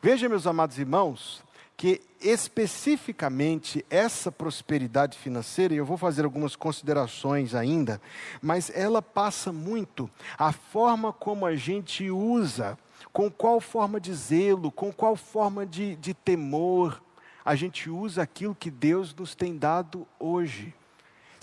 [0.00, 1.42] Veja, meus amados irmãos,
[1.76, 8.00] que especificamente essa prosperidade financeira, e eu vou fazer algumas considerações ainda,
[8.40, 12.78] mas ela passa muito a forma como a gente usa,
[13.12, 17.02] com qual forma de zelo, com qual forma de, de temor,
[17.44, 20.72] a gente usa aquilo que Deus nos tem dado hoje.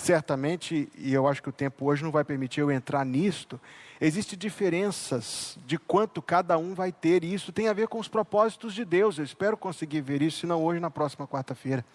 [0.02, 3.62] Certamente, e eu acho que o tempo hoje não vai permitir eu entrar nisto,
[4.00, 8.08] existem diferenças de quanto cada um vai ter, e isso tem a ver com os
[8.08, 9.20] propósitos de Deus.
[9.20, 11.86] Eu espero conseguir ver isso, se não hoje, na próxima quarta-feira.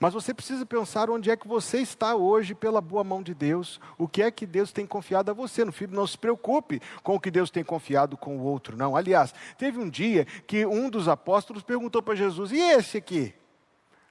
[0.00, 3.78] Mas você precisa pensar onde é que você está hoje pela boa mão de Deus,
[3.98, 5.62] o que é que Deus tem confiado a você.
[5.62, 8.96] No filho, não se preocupe com o que Deus tem confiado com o outro, não.
[8.96, 13.34] Aliás, teve um dia que um dos apóstolos perguntou para Jesus: e esse aqui?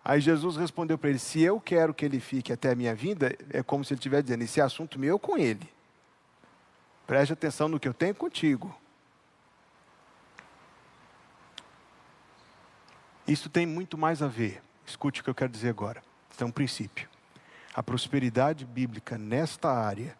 [0.04, 3.36] Aí Jesus respondeu para ele: Se eu quero que ele fique até a minha vinda,
[3.50, 5.70] é como se ele estivesse dizendo: Esse é assunto meu com ele.
[7.06, 8.76] Preste atenção no que eu tenho contigo.
[13.28, 14.62] Isso tem muito mais a ver.
[14.86, 16.02] Escute o que eu quero dizer agora.
[16.32, 17.08] Isso é um princípio.
[17.76, 20.18] A prosperidade bíblica nesta área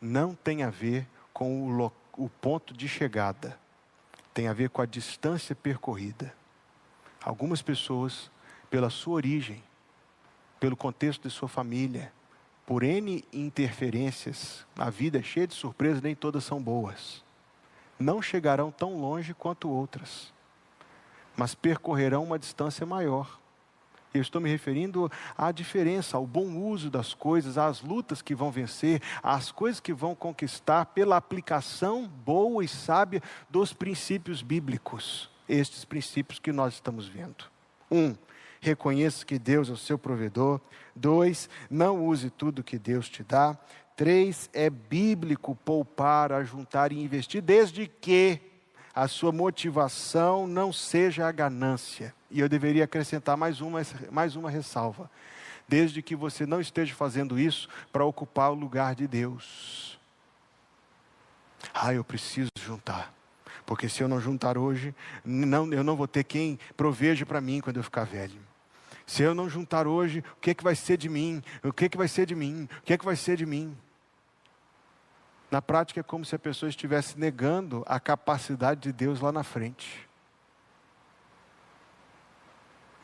[0.00, 3.58] não tem a ver com o, o ponto de chegada,
[4.32, 6.34] tem a ver com a distância percorrida.
[7.22, 8.30] Algumas pessoas
[8.72, 9.62] pela sua origem,
[10.58, 12.10] pelo contexto de sua família,
[12.64, 17.22] por N interferências, a vida é cheia de surpresas, nem todas são boas.
[17.98, 20.32] Não chegarão tão longe quanto outras,
[21.36, 23.38] mas percorrerão uma distância maior.
[24.14, 28.50] Eu estou me referindo à diferença, ao bom uso das coisas, às lutas que vão
[28.50, 35.28] vencer, às coisas que vão conquistar pela aplicação boa e sábia dos princípios bíblicos.
[35.46, 37.44] Estes princípios que nós estamos vendo.
[37.90, 38.14] Um,
[38.62, 40.60] reconheça que Deus é o seu provedor.
[40.94, 43.58] Dois, não use tudo que Deus te dá.
[43.96, 48.40] Três, é bíblico poupar, ajuntar e investir, desde que
[48.94, 52.14] a sua motivação não seja a ganância.
[52.30, 55.10] E eu deveria acrescentar mais uma, mais uma ressalva.
[55.68, 59.98] Desde que você não esteja fazendo isso para ocupar o lugar de Deus.
[61.74, 63.12] Ah, eu preciso juntar.
[63.66, 64.94] Porque se eu não juntar hoje,
[65.24, 68.51] não, eu não vou ter quem proveja para mim quando eu ficar velho.
[69.12, 71.42] Se eu não juntar hoje, o que, é que vai ser de mim?
[71.62, 72.66] O que, é que vai ser de mim?
[72.78, 73.76] O que, é que vai ser de mim?
[75.50, 79.42] Na prática é como se a pessoa estivesse negando a capacidade de Deus lá na
[79.42, 80.08] frente.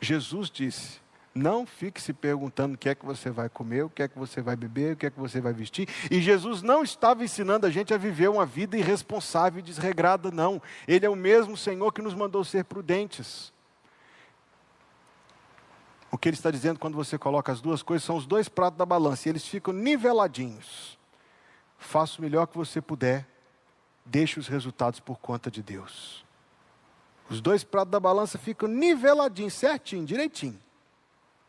[0.01, 0.99] Jesus disse:
[1.35, 4.17] não fique se perguntando o que é que você vai comer, o que é que
[4.17, 5.87] você vai beber, o que é que você vai vestir.
[6.09, 10.59] E Jesus não estava ensinando a gente a viver uma vida irresponsável e desregrada, não.
[10.87, 13.53] Ele é o mesmo Senhor que nos mandou ser prudentes.
[16.11, 18.77] O que ele está dizendo quando você coloca as duas coisas são os dois pratos
[18.77, 20.97] da balança e eles ficam niveladinhos.
[21.77, 23.27] Faça o melhor que você puder,
[24.05, 26.25] deixe os resultados por conta de Deus.
[27.29, 30.59] Os dois pratos da balança ficam niveladinhos, certinho, direitinho.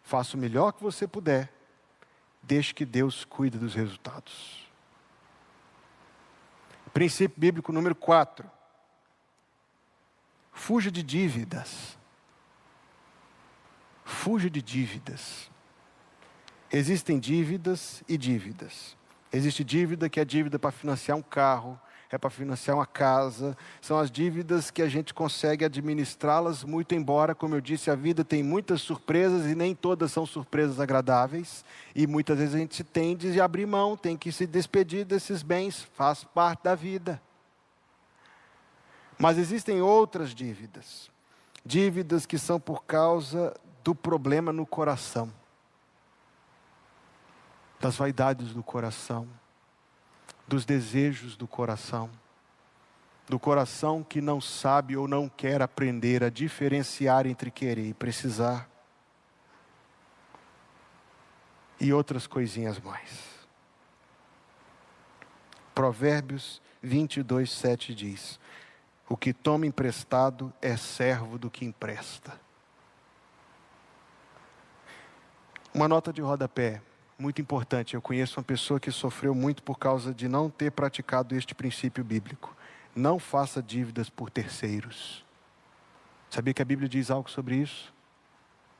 [0.03, 1.51] Faça o melhor que você puder,
[2.43, 4.69] deixe que Deus cuide dos resultados.
[6.93, 8.51] Princípio bíblico número 4.
[10.53, 11.97] Fuja de dívidas.
[14.11, 15.49] Fuja de dívidas.
[16.71, 18.97] Existem dívidas e dívidas.
[19.33, 23.99] Existe dívida que é dívida para financiar um carro, é para financiar uma casa, são
[23.99, 28.43] as dívidas que a gente consegue administrá-las, muito embora, como eu disse, a vida tem
[28.43, 33.41] muitas surpresas e nem todas são surpresas agradáveis, e muitas vezes a gente tem de
[33.41, 37.23] abrir mão, tem que se despedir desses bens, faz parte da vida.
[39.17, 41.11] Mas existem outras dívidas,
[41.65, 45.33] dívidas que são por causa do problema no coração,
[47.81, 49.27] das vaidades do coração,
[50.47, 52.11] dos desejos do coração,
[53.29, 58.69] do coração que não sabe ou não quer aprender a diferenciar entre querer e precisar,
[61.81, 63.31] e outras coisinhas mais.
[65.75, 68.39] Provérbios 22, 7 diz:
[69.09, 72.39] O que toma emprestado é servo do que empresta.
[75.73, 76.83] Uma nota de rodapé
[77.17, 77.95] muito importante.
[77.95, 82.03] Eu conheço uma pessoa que sofreu muito por causa de não ter praticado este princípio
[82.03, 82.57] bíblico.
[82.95, 85.25] Não faça dívidas por terceiros.
[86.29, 87.95] Sabia que a Bíblia diz algo sobre isso?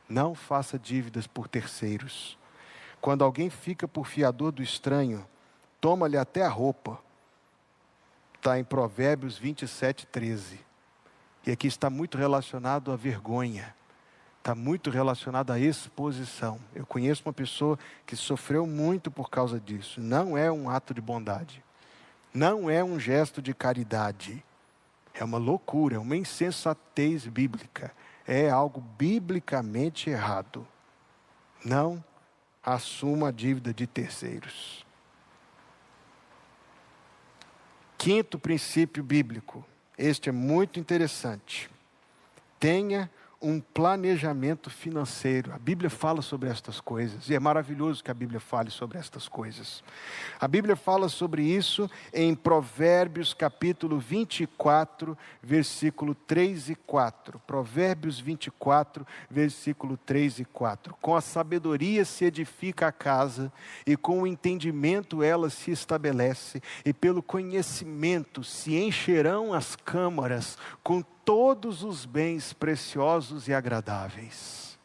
[0.09, 2.37] Não faça dívidas por terceiros.
[3.01, 5.25] Quando alguém fica por fiador do estranho,
[5.81, 6.99] toma-lhe até a roupa.
[8.35, 10.59] Está em Provérbios 27, 13.
[11.47, 13.79] E aqui está muito relacionado à vergonha
[14.41, 16.59] está muito relacionado à exposição.
[16.75, 20.01] Eu conheço uma pessoa que sofreu muito por causa disso.
[20.01, 21.63] Não é um ato de bondade.
[22.33, 24.43] Não é um gesto de caridade.
[25.13, 27.93] É uma loucura, é uma insensatez bíblica.
[28.27, 30.67] É algo biblicamente errado.
[31.63, 32.03] Não
[32.65, 34.87] assuma a dívida de terceiros.
[37.99, 39.63] Quinto princípio bíblico.
[39.99, 41.71] Este é muito interessante.
[42.59, 43.11] Tenha
[43.43, 45.53] um planejamento financeiro.
[45.53, 49.29] A Bíblia fala sobre estas coisas e é maravilhoso que a Bíblia fale sobre estas
[49.29, 49.83] coisas.
[50.39, 57.39] A Bíblia fala sobre isso em Provérbios capítulo 24, versículo 3 e 4.
[57.47, 60.95] Provérbios 24, versículo 3 e 4.
[61.01, 63.51] Com a sabedoria se edifica a casa
[63.87, 71.03] e com o entendimento ela se estabelece e pelo conhecimento se encherão as câmaras com
[71.31, 74.77] todos os bens preciosos e agradáveis.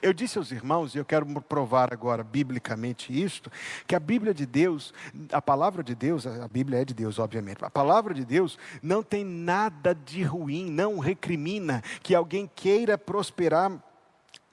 [0.00, 3.52] Eu disse aos irmãos, e eu quero provar agora biblicamente isto,
[3.86, 4.94] que a Bíblia de Deus,
[5.30, 9.02] a palavra de Deus, a Bíblia é de Deus, obviamente, a palavra de Deus não
[9.02, 13.70] tem nada de ruim, não recrimina que alguém queira prosperar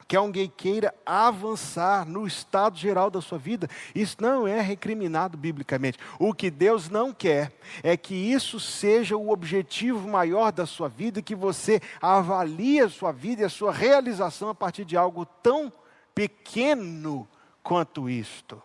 [0.08, 5.98] que alguém queira avançar no estado geral da sua vida, isso não é recriminado biblicamente.
[6.20, 7.52] O que Deus não quer
[7.82, 13.12] é que isso seja o objetivo maior da sua vida, que você avalie a sua
[13.12, 15.72] vida e a sua realização a partir de algo tão
[16.14, 17.28] pequeno
[17.64, 18.62] quanto isto.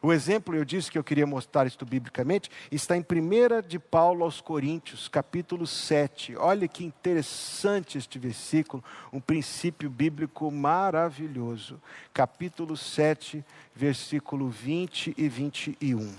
[0.00, 4.22] O exemplo, eu disse que eu queria mostrar isto biblicamente, está em 1 de Paulo
[4.22, 6.36] aos Coríntios, capítulo 7.
[6.36, 11.82] Olha que interessante este versículo, um princípio bíblico maravilhoso.
[12.14, 13.44] Capítulo 7,
[13.74, 16.14] versículo 20 e 21.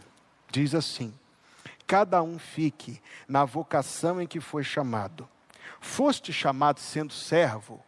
[0.52, 1.14] Diz assim:
[1.88, 5.28] Cada um fique na vocação em que foi chamado.
[5.80, 7.82] Foste chamado sendo servo,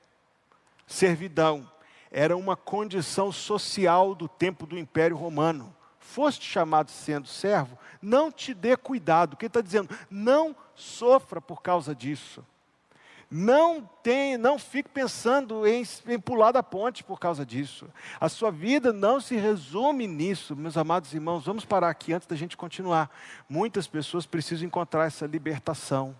[0.87, 1.69] servidão,
[2.09, 5.75] era uma condição social do tempo do Império Romano
[6.11, 9.37] foste chamado sendo servo, não te dê cuidado.
[9.37, 9.89] Quem está dizendo?
[10.09, 12.45] Não sofra por causa disso.
[13.33, 17.87] Não tem, não fique pensando em, em, pular da ponte por causa disso.
[18.19, 21.45] A sua vida não se resume nisso, meus amados irmãos.
[21.45, 23.09] Vamos parar aqui antes da gente continuar.
[23.47, 26.13] Muitas pessoas precisam encontrar essa libertação.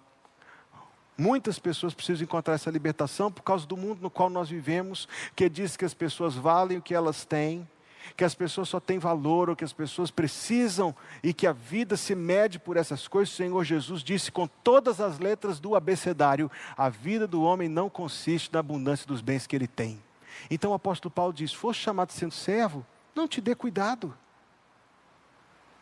[1.18, 5.50] Muitas pessoas precisam encontrar essa libertação por causa do mundo no qual nós vivemos, que
[5.50, 7.68] diz que as pessoas valem o que elas têm,
[8.16, 11.98] que as pessoas só têm valor ou que as pessoas precisam e que a vida
[11.98, 13.34] se mede por essas coisas.
[13.34, 17.90] O Senhor Jesus disse com todas as letras do abecedário: a vida do homem não
[17.90, 20.02] consiste na abundância dos bens que ele tem.
[20.50, 22.86] Então o apóstolo Paulo diz: foste chamado sendo servo,
[23.16, 24.16] não te dê cuidado.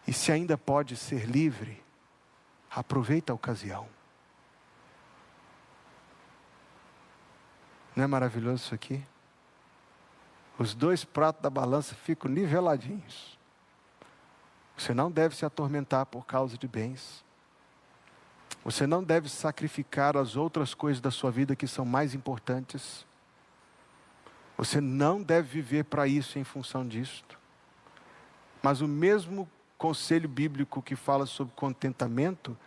[0.07, 1.83] E se ainda pode ser livre,
[2.69, 3.87] aproveita a ocasião.
[7.95, 9.03] Não é maravilhoso isso aqui?
[10.59, 13.39] Os dois pratos da balança ficam niveladinhos.
[14.77, 17.23] Você não deve se atormentar por causa de bens.
[18.65, 23.05] Você não deve sacrificar as outras coisas da sua vida que são mais importantes.
[24.57, 27.39] Você não deve viver para isso em função disto.
[28.61, 32.57] Mas o mesmo conselho bíblico que fala sobre contentamento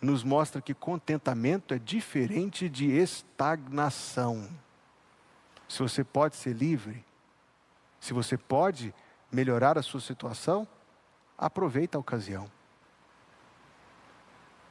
[0.00, 4.48] nos mostra que contentamento é diferente de estagnação.
[5.68, 7.04] Se você pode ser livre,
[8.02, 8.92] se você pode
[9.30, 10.66] melhorar a sua situação,
[11.38, 12.50] aproveita a ocasião.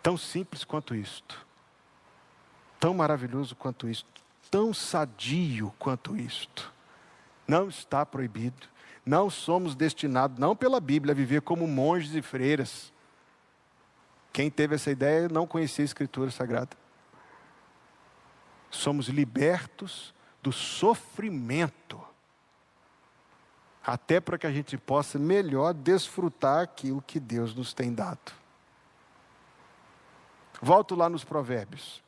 [0.04, 1.48] Tão simples quanto isto.
[2.78, 4.06] Tão maravilhoso quanto isto.
[4.52, 6.74] Tão sadio quanto isto.
[7.48, 8.68] Não está proibido.
[9.06, 12.92] Não somos destinados, não pela Bíblia, a viver como monges e freiras.
[14.34, 16.76] Quem teve essa ideia não conhecia a Escritura Sagrada.
[18.70, 20.14] Somos libertos
[20.44, 22.11] do sofrimento
[23.86, 28.32] até para que a gente possa melhor desfrutar aquilo que Deus nos tem dado.
[30.62, 32.04] Volto lá nos Provérbios.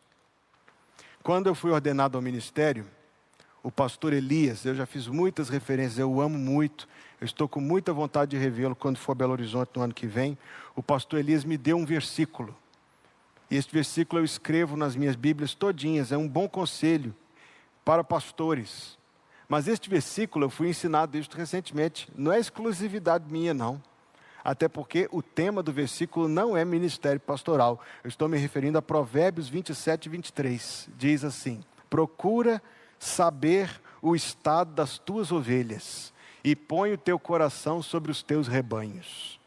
[1.24, 2.86] Quando eu fui ordenado ao ministério,
[3.64, 6.88] o pastor Elias, eu já fiz muitas referências, eu o amo muito,
[7.20, 10.06] eu estou com muita vontade de revê-lo quando for a Belo Horizonte no ano que
[10.06, 10.38] vem.
[10.76, 12.54] O pastor Elias me deu um versículo.
[13.50, 17.16] E este versículo eu escrevo nas minhas Bíblias todinhas, é um bom conselho
[17.86, 18.98] para pastores.
[19.48, 23.82] Mas este versículo, eu fui ensinado isto recentemente, não é exclusividade minha, não.
[24.44, 27.80] Até porque o tema do versículo não é ministério pastoral.
[28.04, 30.89] Eu estou me referindo a Provérbios 27 e 23.
[30.98, 32.62] Diz assim: Procura
[33.00, 36.14] saber o estado das tuas ovelhas
[36.44, 39.39] e põe o teu coração sobre os teus rebanhos.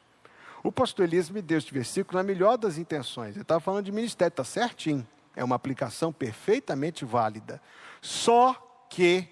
[0.62, 3.34] O pastor Elias me deu este versículo na melhor das intenções.
[3.34, 5.06] Ele estava falando de ministério, está certinho.
[5.36, 7.60] É uma aplicação perfeitamente válida.
[8.00, 9.28] Só que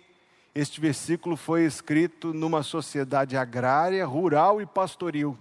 [0.54, 5.36] este versículo foi escrito numa sociedade agrária, rural e pastoril.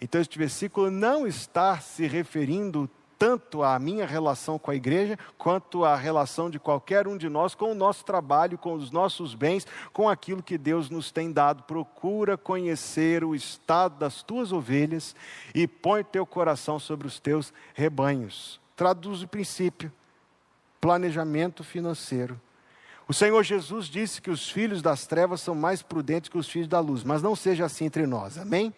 [0.00, 5.84] Então, este versículo não está se referindo tanto à minha relação com a igreja, quanto
[5.84, 9.66] à relação de qualquer um de nós com o nosso trabalho, com os nossos bens,
[9.92, 11.64] com aquilo que Deus nos tem dado.
[11.64, 15.14] Procura conhecer o estado das tuas ovelhas
[15.54, 18.58] e põe teu coração sobre os teus rebanhos.
[18.74, 19.92] Traduz o princípio:
[20.80, 22.40] planejamento financeiro.
[23.10, 26.68] O Senhor Jesus disse que os filhos das trevas são mais prudentes que os filhos
[26.68, 28.72] da luz, mas não seja assim entre nós, amém?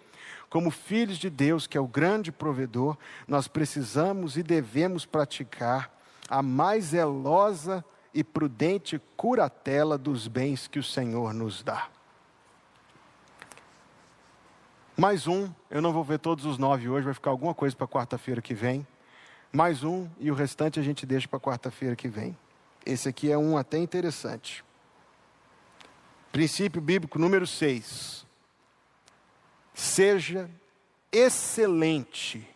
[0.48, 2.96] Como filhos de Deus, que é o grande provedor,
[3.28, 5.94] nós precisamos e devemos praticar
[6.30, 11.88] a mais zelosa e prudente curatela dos bens que o Senhor nos dá.
[14.96, 17.86] Mais um, eu não vou ver todos os nove hoje, vai ficar alguma coisa para
[17.86, 18.86] quarta-feira que vem.
[19.52, 22.34] Mais um e o restante a gente deixa para quarta-feira que vem.
[22.84, 24.64] Esse aqui é um até interessante.
[26.30, 28.26] Princípio bíblico número 6.
[29.74, 30.50] Seja
[31.10, 32.48] excelente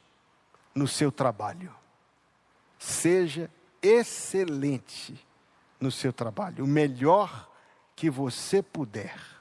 [0.74, 1.74] no seu trabalho.
[2.78, 3.50] Seja
[3.82, 5.26] excelente
[5.80, 6.64] no seu trabalho.
[6.64, 7.50] O melhor
[7.94, 9.35] que você puder.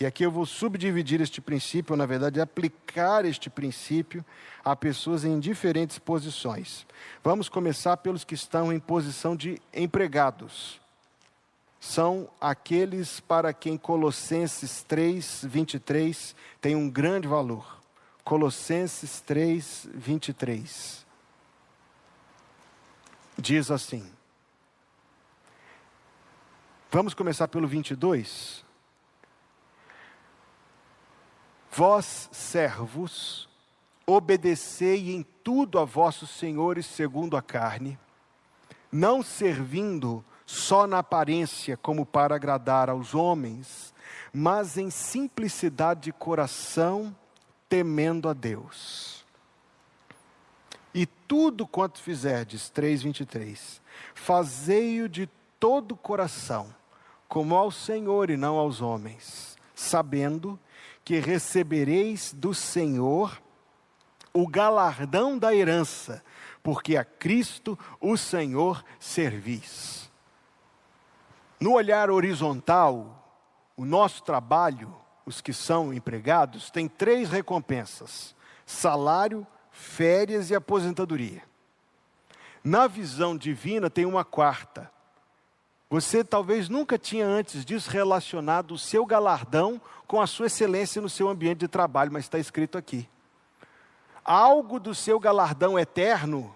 [0.00, 4.24] E aqui eu vou subdividir este princípio, ou na verdade aplicar este princípio
[4.64, 6.86] a pessoas em diferentes posições.
[7.22, 10.80] Vamos começar pelos que estão em posição de empregados.
[11.78, 17.78] são aqueles para quem Colossenses 3, 23 tem um grande valor.
[18.24, 21.06] Colossenses 3, 23.
[23.36, 24.10] Diz assim.
[26.90, 28.69] Vamos começar pelo 22.
[31.72, 33.48] Vós, servos,
[34.04, 37.96] obedecei em tudo a vossos senhores segundo a carne,
[38.90, 43.94] não servindo só na aparência como para agradar aos homens,
[44.32, 47.14] mas em simplicidade de coração,
[47.68, 49.24] temendo a Deus.
[50.92, 53.80] E tudo quanto fizerdes, 3:23,
[54.12, 55.28] fazei-o de
[55.60, 56.74] todo o coração,
[57.28, 60.69] como ao Senhor e não aos homens, sabendo que
[61.18, 63.40] recebereis do Senhor
[64.32, 66.22] o galardão da herança,
[66.62, 70.10] porque a Cristo, o Senhor, servis.
[71.58, 73.20] No olhar horizontal,
[73.76, 74.94] o nosso trabalho,
[75.26, 78.34] os que são empregados, tem três recompensas:
[78.64, 81.42] salário, férias e aposentadoria.
[82.62, 84.90] Na visão divina, tem uma quarta.
[85.90, 91.10] Você talvez nunca tinha antes disso relacionado o seu galardão com a sua excelência no
[91.10, 93.06] seu ambiente de trabalho, mas está escrito aqui
[94.24, 96.54] algo do seu galardão eterno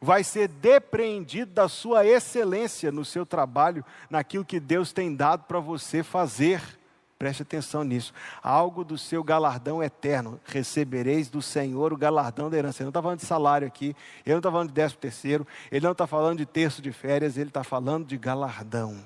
[0.00, 5.60] vai ser depreendido da sua excelência no seu trabalho, naquilo que Deus tem dado para
[5.60, 6.79] você fazer.
[7.20, 8.14] Preste atenção nisso.
[8.42, 10.40] Algo do seu galardão eterno.
[10.46, 12.82] Recebereis do Senhor o galardão da herança.
[12.82, 13.94] Ele não está falando de salário aqui,
[14.24, 17.36] ele não está falando de décimo terceiro, ele não está falando de terço de férias,
[17.36, 19.04] ele está falando de galardão.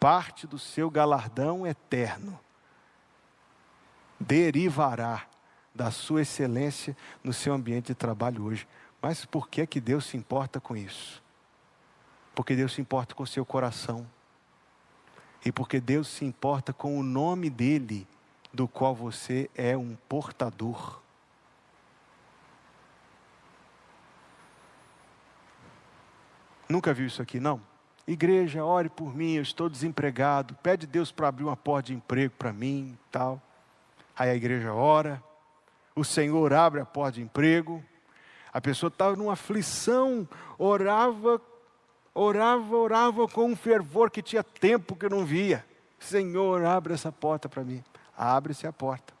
[0.00, 2.40] Parte do seu galardão eterno
[4.18, 5.26] derivará
[5.72, 8.66] da sua excelência no seu ambiente de trabalho hoje.
[9.00, 11.22] Mas por que que Deus se importa com isso?
[12.34, 14.04] Porque Deus se importa com o seu coração.
[15.46, 18.04] E porque Deus se importa com o nome dele,
[18.52, 21.00] do qual você é um portador.
[26.68, 27.62] Nunca viu isso aqui, não?
[28.08, 30.52] Igreja, ore por mim, eu estou desempregado.
[30.64, 33.40] Pede Deus para abrir uma porta de emprego para mim, tal.
[34.16, 35.22] Aí a igreja ora,
[35.94, 37.80] o Senhor abre a porta de emprego,
[38.52, 40.28] a pessoa estava numa aflição,
[40.58, 41.40] orava,
[42.16, 45.64] orava, orava com um fervor que tinha tempo que não via.
[45.98, 47.84] Senhor, abre essa porta para mim.
[48.16, 49.14] Abre-se a porta.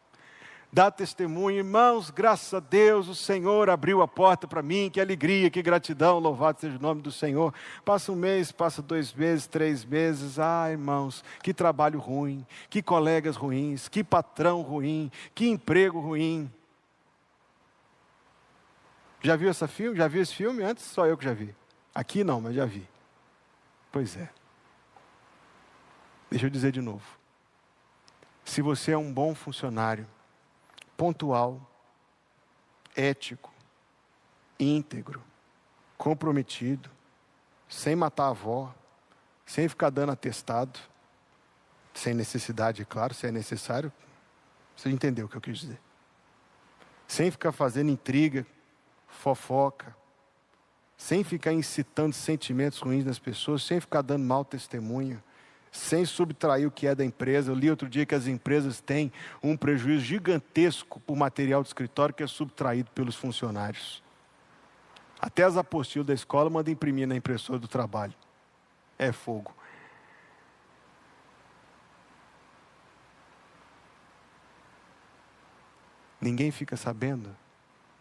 [0.72, 5.48] Dá testemunho, irmãos, graças a Deus, o Senhor abriu a porta para mim, que alegria,
[5.48, 7.54] que gratidão, louvado seja o nome do Senhor.
[7.84, 13.36] Passa um mês, passa dois meses, três meses, ah, irmãos, que trabalho ruim, que colegas
[13.36, 16.50] ruins, que patrão ruim, que emprego ruim.
[19.22, 19.96] Já viu esse filme?
[19.96, 20.62] Já viu esse filme?
[20.62, 21.54] Antes só eu que já vi.
[21.96, 22.86] Aqui não, mas já vi.
[23.90, 24.28] Pois é.
[26.28, 27.06] Deixa eu dizer de novo.
[28.44, 30.06] Se você é um bom funcionário,
[30.94, 31.58] pontual,
[32.94, 33.50] ético,
[34.60, 35.24] íntegro,
[35.96, 36.90] comprometido,
[37.66, 38.74] sem matar a avó,
[39.46, 40.78] sem ficar dando atestado,
[41.94, 43.90] sem necessidade, é claro, se é necessário,
[44.76, 45.80] você entendeu o que eu quis dizer.
[47.08, 48.46] Sem ficar fazendo intriga
[49.08, 49.96] fofoca,
[50.96, 55.22] sem ficar incitando sentimentos ruins nas pessoas, sem ficar dando mau testemunho,
[55.70, 57.50] sem subtrair o que é da empresa.
[57.50, 62.14] Eu li outro dia que as empresas têm um prejuízo gigantesco por material de escritório
[62.14, 64.02] que é subtraído pelos funcionários.
[65.20, 68.14] Até as apostilas da escola mandam imprimir na impressora do trabalho.
[68.98, 69.54] É fogo.
[76.20, 77.36] Ninguém fica sabendo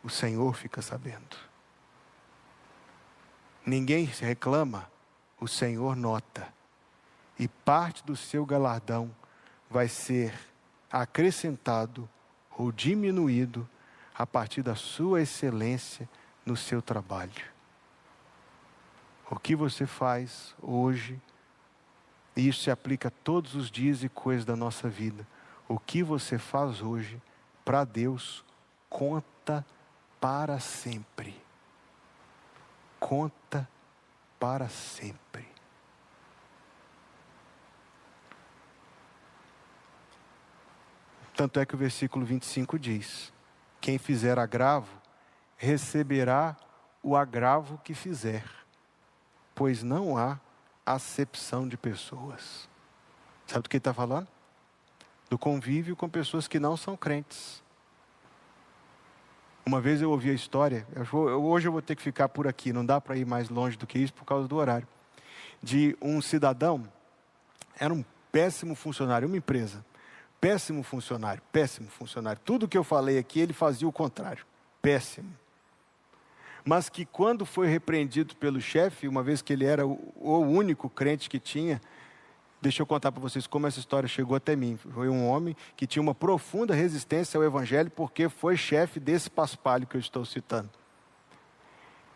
[0.06, 1.36] o Senhor fica sabendo.
[3.66, 4.90] Ninguém reclama,
[5.40, 6.48] o Senhor nota.
[7.38, 9.14] E parte do seu galardão
[9.70, 10.34] vai ser
[10.92, 12.08] acrescentado
[12.58, 13.68] ou diminuído
[14.14, 16.08] a partir da sua excelência
[16.46, 17.56] no seu trabalho.
[19.30, 21.20] O que você faz hoje,
[22.36, 25.28] e isso se aplica todos os dias e coisas da nossa vida.
[25.68, 27.20] O que você faz hoje
[27.66, 28.46] para Deus
[28.88, 29.66] conta
[30.22, 31.45] para sempre.
[33.08, 33.70] Conta
[34.40, 35.48] para sempre.
[41.36, 43.32] Tanto é que o versículo 25 diz:
[43.80, 44.90] Quem fizer agravo,
[45.56, 46.58] receberá
[47.04, 48.44] o agravo que fizer,
[49.54, 50.40] pois não há
[50.84, 52.68] acepção de pessoas.
[53.46, 54.28] Sabe do que ele está falando?
[55.30, 57.64] Do convívio com pessoas que não são crentes.
[59.68, 62.72] Uma vez eu ouvi a história, eu hoje eu vou ter que ficar por aqui,
[62.72, 64.88] não dá para ir mais longe do que isso por causa do horário.
[65.64, 66.88] de um cidadão,
[67.80, 69.84] era um péssimo funcionário, uma empresa.
[70.40, 72.40] Péssimo funcionário, péssimo funcionário.
[72.46, 74.46] Tudo que eu falei aqui, ele fazia o contrário.
[74.82, 75.34] Péssimo.
[76.64, 80.88] Mas que quando foi repreendido pelo chefe, uma vez que ele era o, o único
[80.88, 81.82] crente que tinha,
[82.66, 84.76] Deixa eu contar para vocês como essa história chegou até mim.
[84.76, 89.86] Foi um homem que tinha uma profunda resistência ao Evangelho, porque foi chefe desse paspalho
[89.86, 90.72] que eu estou citando.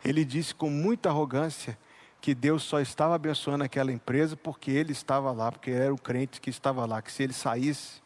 [0.03, 1.77] Ele disse com muita arrogância
[2.19, 6.41] que Deus só estava abençoando aquela empresa porque ele estava lá, porque era o crente
[6.41, 8.01] que estava lá, que se ele saísse,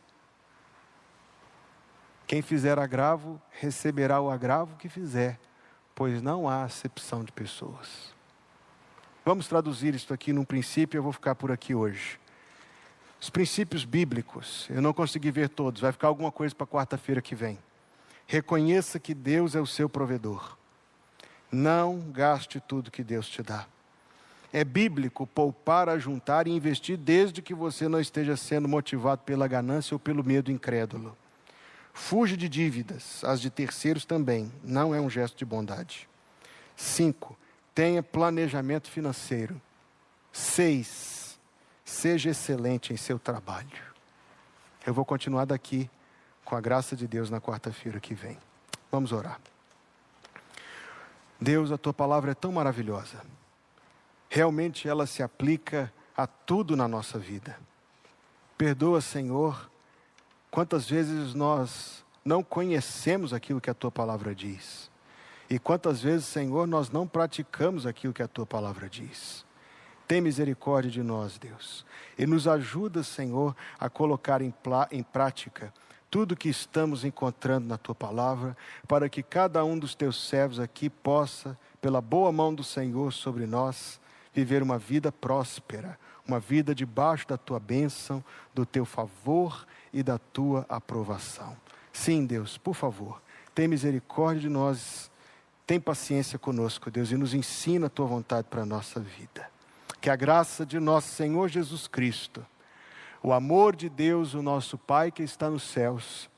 [2.27, 5.39] quem fizer agravo receberá o agravo que fizer,
[5.95, 8.13] pois não há acepção de pessoas.
[9.23, 12.21] Vamos traduzir isso aqui num princípio, eu vou ficar por aqui hoje.
[13.23, 17.33] Os princípios bíblicos, eu não consegui ver todos, vai ficar alguma coisa para quarta-feira que
[17.33, 17.57] vem.
[18.27, 20.57] Reconheça que Deus é o seu provedor.
[21.49, 23.65] Não gaste tudo que Deus te dá.
[24.51, 29.95] É bíblico poupar, ajuntar e investir desde que você não esteja sendo motivado pela ganância
[29.95, 31.15] ou pelo medo incrédulo.
[31.93, 36.09] Fuja de dívidas, as de terceiros também, não é um gesto de bondade.
[36.75, 37.37] Cinco,
[37.73, 39.61] tenha planejamento financeiro.
[40.29, 41.12] Seis,
[41.93, 43.93] Seja excelente em seu trabalho.
[44.85, 45.87] Eu vou continuar daqui
[46.43, 48.35] com a graça de Deus na quarta-feira que vem.
[48.91, 49.39] Vamos orar.
[51.39, 53.21] Deus, a tua palavra é tão maravilhosa.
[54.27, 57.55] Realmente ela se aplica a tudo na nossa vida.
[58.57, 59.69] Perdoa, Senhor,
[60.49, 64.89] quantas vezes nós não conhecemos aquilo que a tua palavra diz.
[65.47, 69.45] E quantas vezes, Senhor, nós não praticamos aquilo que a tua palavra diz.
[70.07, 71.85] Tem misericórdia de nós, Deus.
[72.17, 74.53] E nos ajuda, Senhor, a colocar em,
[74.91, 75.73] em prática
[76.13, 78.55] tudo que estamos encontrando na tua palavra,
[78.87, 83.47] para que cada um dos teus servos aqui possa, pela boa mão do Senhor sobre
[83.47, 83.99] nós,
[84.31, 85.97] viver uma vida próspera,
[86.27, 88.23] uma vida debaixo da tua bênção,
[88.53, 91.57] do teu favor e da tua aprovação.
[91.91, 93.19] Sim, Deus, por favor,
[93.55, 95.09] tem misericórdia de nós,
[95.65, 99.52] tem paciência conosco, Deus, e nos ensina a tua vontade para a nossa vida.
[100.03, 102.45] Que a graça de nosso Senhor Jesus Cristo,
[103.23, 106.29] o amor de Deus, o nosso Pai que está nos céus,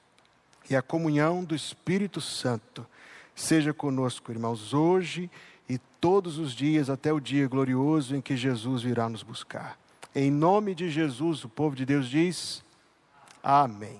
[0.69, 2.85] e a comunhão do Espírito Santo
[3.33, 5.31] seja conosco, irmãos, hoje
[5.67, 9.79] e todos os dias até o dia glorioso em que Jesus virá nos buscar.
[10.13, 12.63] Em nome de Jesus, o povo de Deus diz:
[13.41, 13.99] Amém.